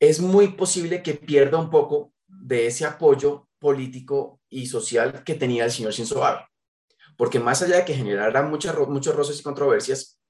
es 0.00 0.20
muy 0.20 0.48
posible 0.48 1.02
que 1.02 1.14
pierda 1.14 1.58
un 1.58 1.70
poco 1.70 2.12
de 2.26 2.66
ese 2.66 2.84
apoyo 2.84 3.48
político 3.58 4.40
y 4.48 4.66
social 4.66 5.24
que 5.24 5.34
tenía 5.34 5.64
el 5.64 5.70
señor 5.70 5.92
Shinzo 5.92 6.24
Abe. 6.24 6.46
Porque 7.16 7.38
más 7.38 7.62
allá 7.62 7.76
de 7.76 7.84
que 7.84 7.94
generara 7.94 8.42
muchas, 8.42 8.76
muchos 8.88 9.14
roces 9.14 9.40
y 9.40 9.42
controversias, 9.42 10.20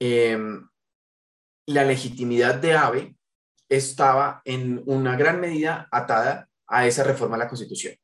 em, 0.00 0.68
la 1.66 1.84
legitimidad 1.84 2.54
de 2.54 2.72
Abe 2.72 3.16
estaba 3.68 4.40
en 4.44 4.82
una 4.86 5.16
gran 5.16 5.40
medida 5.40 5.88
atada 5.90 6.48
a 6.66 6.86
esa 6.86 7.04
reforma 7.04 7.36
a 7.36 7.40
la 7.40 7.48
Constitución. 7.48 7.94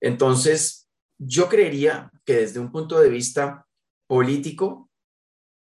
Entonces, 0.00 0.88
yo 1.18 1.48
creería 1.48 2.10
que 2.24 2.34
desde 2.34 2.60
un 2.60 2.72
punto 2.72 2.98
de 2.98 3.08
vista 3.08 3.66
político, 4.06 4.90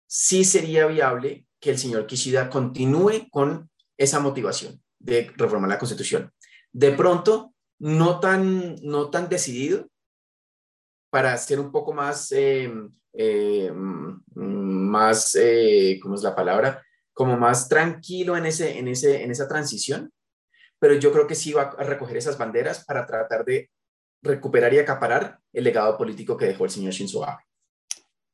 sí 0.07 0.45
sería 0.45 0.87
viable 0.87 1.45
que 1.59 1.71
el 1.71 1.77
señor 1.77 2.05
Kishida 2.05 2.49
continúe 2.49 3.27
con 3.29 3.69
esa 3.97 4.19
motivación 4.19 4.81
de 4.99 5.31
reformar 5.35 5.69
la 5.69 5.79
Constitución. 5.79 6.31
De 6.71 6.91
pronto, 6.91 7.53
no 7.79 8.19
tan, 8.19 8.75
no 8.81 9.09
tan 9.09 9.29
decidido 9.29 9.89
para 11.09 11.37
ser 11.37 11.59
un 11.59 11.71
poco 11.71 11.93
más, 11.93 12.31
eh, 12.31 12.71
eh, 13.13 13.71
mm, 13.71 14.89
más, 14.89 15.35
eh, 15.35 15.99
¿cómo 16.01 16.15
es 16.15 16.23
la 16.23 16.35
palabra? 16.35 16.81
como 17.15 17.37
más 17.37 17.69
tranquilo 17.69 18.35
en, 18.35 18.45
ese, 18.45 18.77
en, 18.77 18.89
ese, 18.89 19.23
en 19.23 19.31
esa 19.31 19.47
transición, 19.47 20.11
pero 20.77 20.95
yo 20.95 21.13
creo 21.13 21.25
que 21.25 21.33
sí 21.33 21.53
va 21.53 21.73
a 21.77 21.83
recoger 21.83 22.17
esas 22.17 22.37
banderas 22.37 22.83
para 22.83 23.05
tratar 23.05 23.45
de 23.45 23.71
recuperar 24.21 24.73
y 24.73 24.79
acaparar 24.79 25.39
el 25.53 25.63
legado 25.63 25.97
político 25.97 26.35
que 26.35 26.47
dejó 26.47 26.65
el 26.65 26.71
señor 26.71 26.91
Shinzo. 26.91 27.25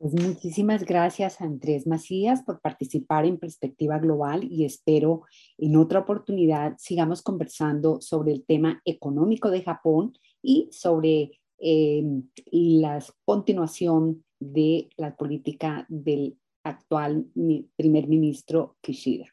Pues 0.01 0.15
muchísimas 0.15 0.83
gracias 0.83 1.41
Andrés 1.41 1.85
Macías 1.85 2.41
por 2.41 2.59
participar 2.59 3.23
en 3.25 3.37
Perspectiva 3.37 3.99
Global 3.99 4.43
y 4.43 4.65
espero 4.65 5.21
en 5.59 5.75
otra 5.75 5.99
oportunidad 5.99 6.73
sigamos 6.79 7.21
conversando 7.21 8.01
sobre 8.01 8.31
el 8.31 8.43
tema 8.43 8.81
económico 8.83 9.51
de 9.51 9.61
Japón 9.61 10.17
y 10.41 10.69
sobre 10.71 11.39
eh, 11.59 12.03
la 12.51 13.05
continuación 13.25 14.25
de 14.39 14.89
la 14.97 15.15
política 15.15 15.85
del 15.87 16.35
actual 16.63 17.27
primer 17.75 18.07
ministro 18.07 18.77
Kishida. 18.81 19.27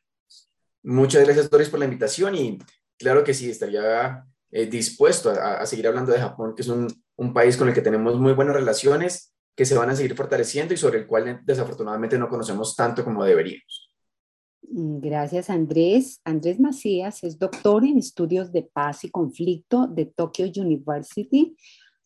Muchas 0.83 1.25
gracias, 1.25 1.49
Doris, 1.49 1.71
por 1.71 1.79
la 1.79 1.87
invitación 1.87 2.35
y 2.35 2.59
claro 2.99 3.25
que 3.25 3.33
sí, 3.33 3.49
estaría 3.49 4.23
eh, 4.51 4.67
dispuesto 4.67 5.31
a, 5.31 5.65
seguir 5.65 5.89
hablando 5.89 6.13
de 6.13 6.21
Japón, 6.21 6.53
que 6.55 6.61
es 6.61 6.69
un, 6.69 6.89
país 7.33 7.57
con 7.57 7.69
el 7.69 7.75
que 7.75 7.81
tenemos 7.81 8.21
muy 8.21 8.35
buenas 8.35 8.55
relaciones, 8.55 9.35
que 9.59 9.65
se 9.65 9.77
van 9.77 9.91
a 9.91 9.97
seguir 9.97 10.15
fortaleciendo 10.15 10.73
y 10.73 10.77
sobre 10.77 11.01
el 11.01 11.07
cual 11.09 11.41
desafortunadamente 11.45 12.17
no 12.17 12.29
conocemos 12.29 12.77
tanto 12.77 13.03
como 13.03 13.25
deberíamos. 13.25 13.91
Gracias, 14.63 15.51
Andrés. 15.51 16.21
Andrés 16.25 16.61
Macías 16.61 17.25
es 17.25 17.41
doctor 17.41 17.85
en 17.85 17.99
estudios 17.99 18.53
de 18.53 18.63
paz 18.63 19.03
y 19.03 19.11
conflicto 19.11 19.89
de 19.89 20.07
Tokyo 20.07 20.47
University 20.47 21.57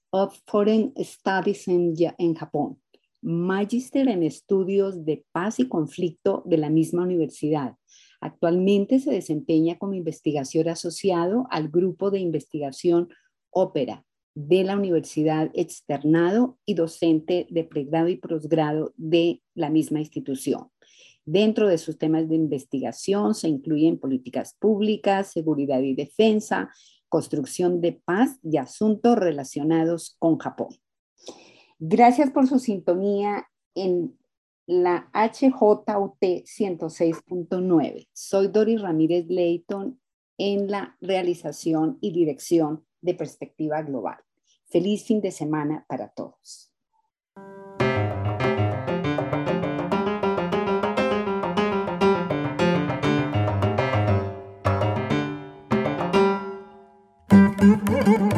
of 0.08 0.34
Foreign 0.46 0.94
Studies 0.96 1.68
en, 1.68 1.94
en 2.16 2.34
Japón 2.34 2.78
magíster 3.20 4.08
en 4.08 4.22
estudios 4.22 5.04
de 5.04 5.24
paz 5.30 5.60
y 5.60 5.68
conflicto 5.68 6.42
de 6.46 6.56
la 6.56 6.70
misma 6.70 7.02
universidad. 7.02 7.76
Actualmente 8.20 8.98
se 8.98 9.12
desempeña 9.12 9.78
como 9.78 9.92
investigador 9.92 10.70
asociado 10.70 11.46
al 11.50 11.68
grupo 11.68 12.10
de 12.10 12.18
investigación 12.18 13.10
Ópera 13.50 14.06
de 14.34 14.64
la 14.64 14.76
Universidad 14.76 15.50
Externado 15.54 16.58
y 16.64 16.74
docente 16.74 17.46
de 17.50 17.64
pregrado 17.64 18.08
y 18.08 18.16
posgrado 18.16 18.92
de 18.96 19.42
la 19.54 19.70
misma 19.70 20.00
institución. 20.00 20.68
Dentro 21.24 21.68
de 21.68 21.78
sus 21.78 21.98
temas 21.98 22.28
de 22.28 22.34
investigación 22.34 23.34
se 23.34 23.48
incluyen 23.48 23.98
políticas 23.98 24.56
públicas, 24.58 25.32
seguridad 25.32 25.80
y 25.80 25.94
defensa, 25.94 26.70
construcción 27.08 27.80
de 27.80 27.92
paz 27.92 28.38
y 28.42 28.56
asuntos 28.56 29.16
relacionados 29.16 30.16
con 30.18 30.38
Japón. 30.38 30.74
Gracias 31.78 32.30
por 32.30 32.48
su 32.48 32.58
sintonía 32.58 33.46
en 33.74 34.18
la 34.66 35.10
HJUT 35.12 35.86
106.9. 35.86 38.08
Soy 38.12 38.48
Doris 38.48 38.80
Ramírez 38.80 39.26
Leighton 39.28 40.00
en 40.38 40.70
la 40.70 40.96
realización 41.00 41.98
y 42.00 42.12
dirección 42.12 42.84
de 43.02 43.14
Perspectiva 43.14 43.82
Global. 43.82 44.18
Feliz 44.64 45.04
fin 45.04 45.20
de 45.20 45.30
semana 45.30 45.84
para 45.86 46.08
todos. 46.08 46.72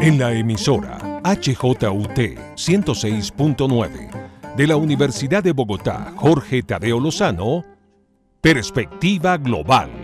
En 0.00 0.18
la 0.18 0.33
emisora 0.33 0.98
HJUT 1.24 2.18
106.9 2.57 4.57
de 4.57 4.66
la 4.66 4.77
Universidad 4.77 5.42
de 5.42 5.53
Bogotá, 5.53 6.12
Jorge 6.16 6.62
Tadeo 6.62 7.00
Lozano, 7.00 7.64
Perspectiva 8.40 9.37
Global. 9.38 10.04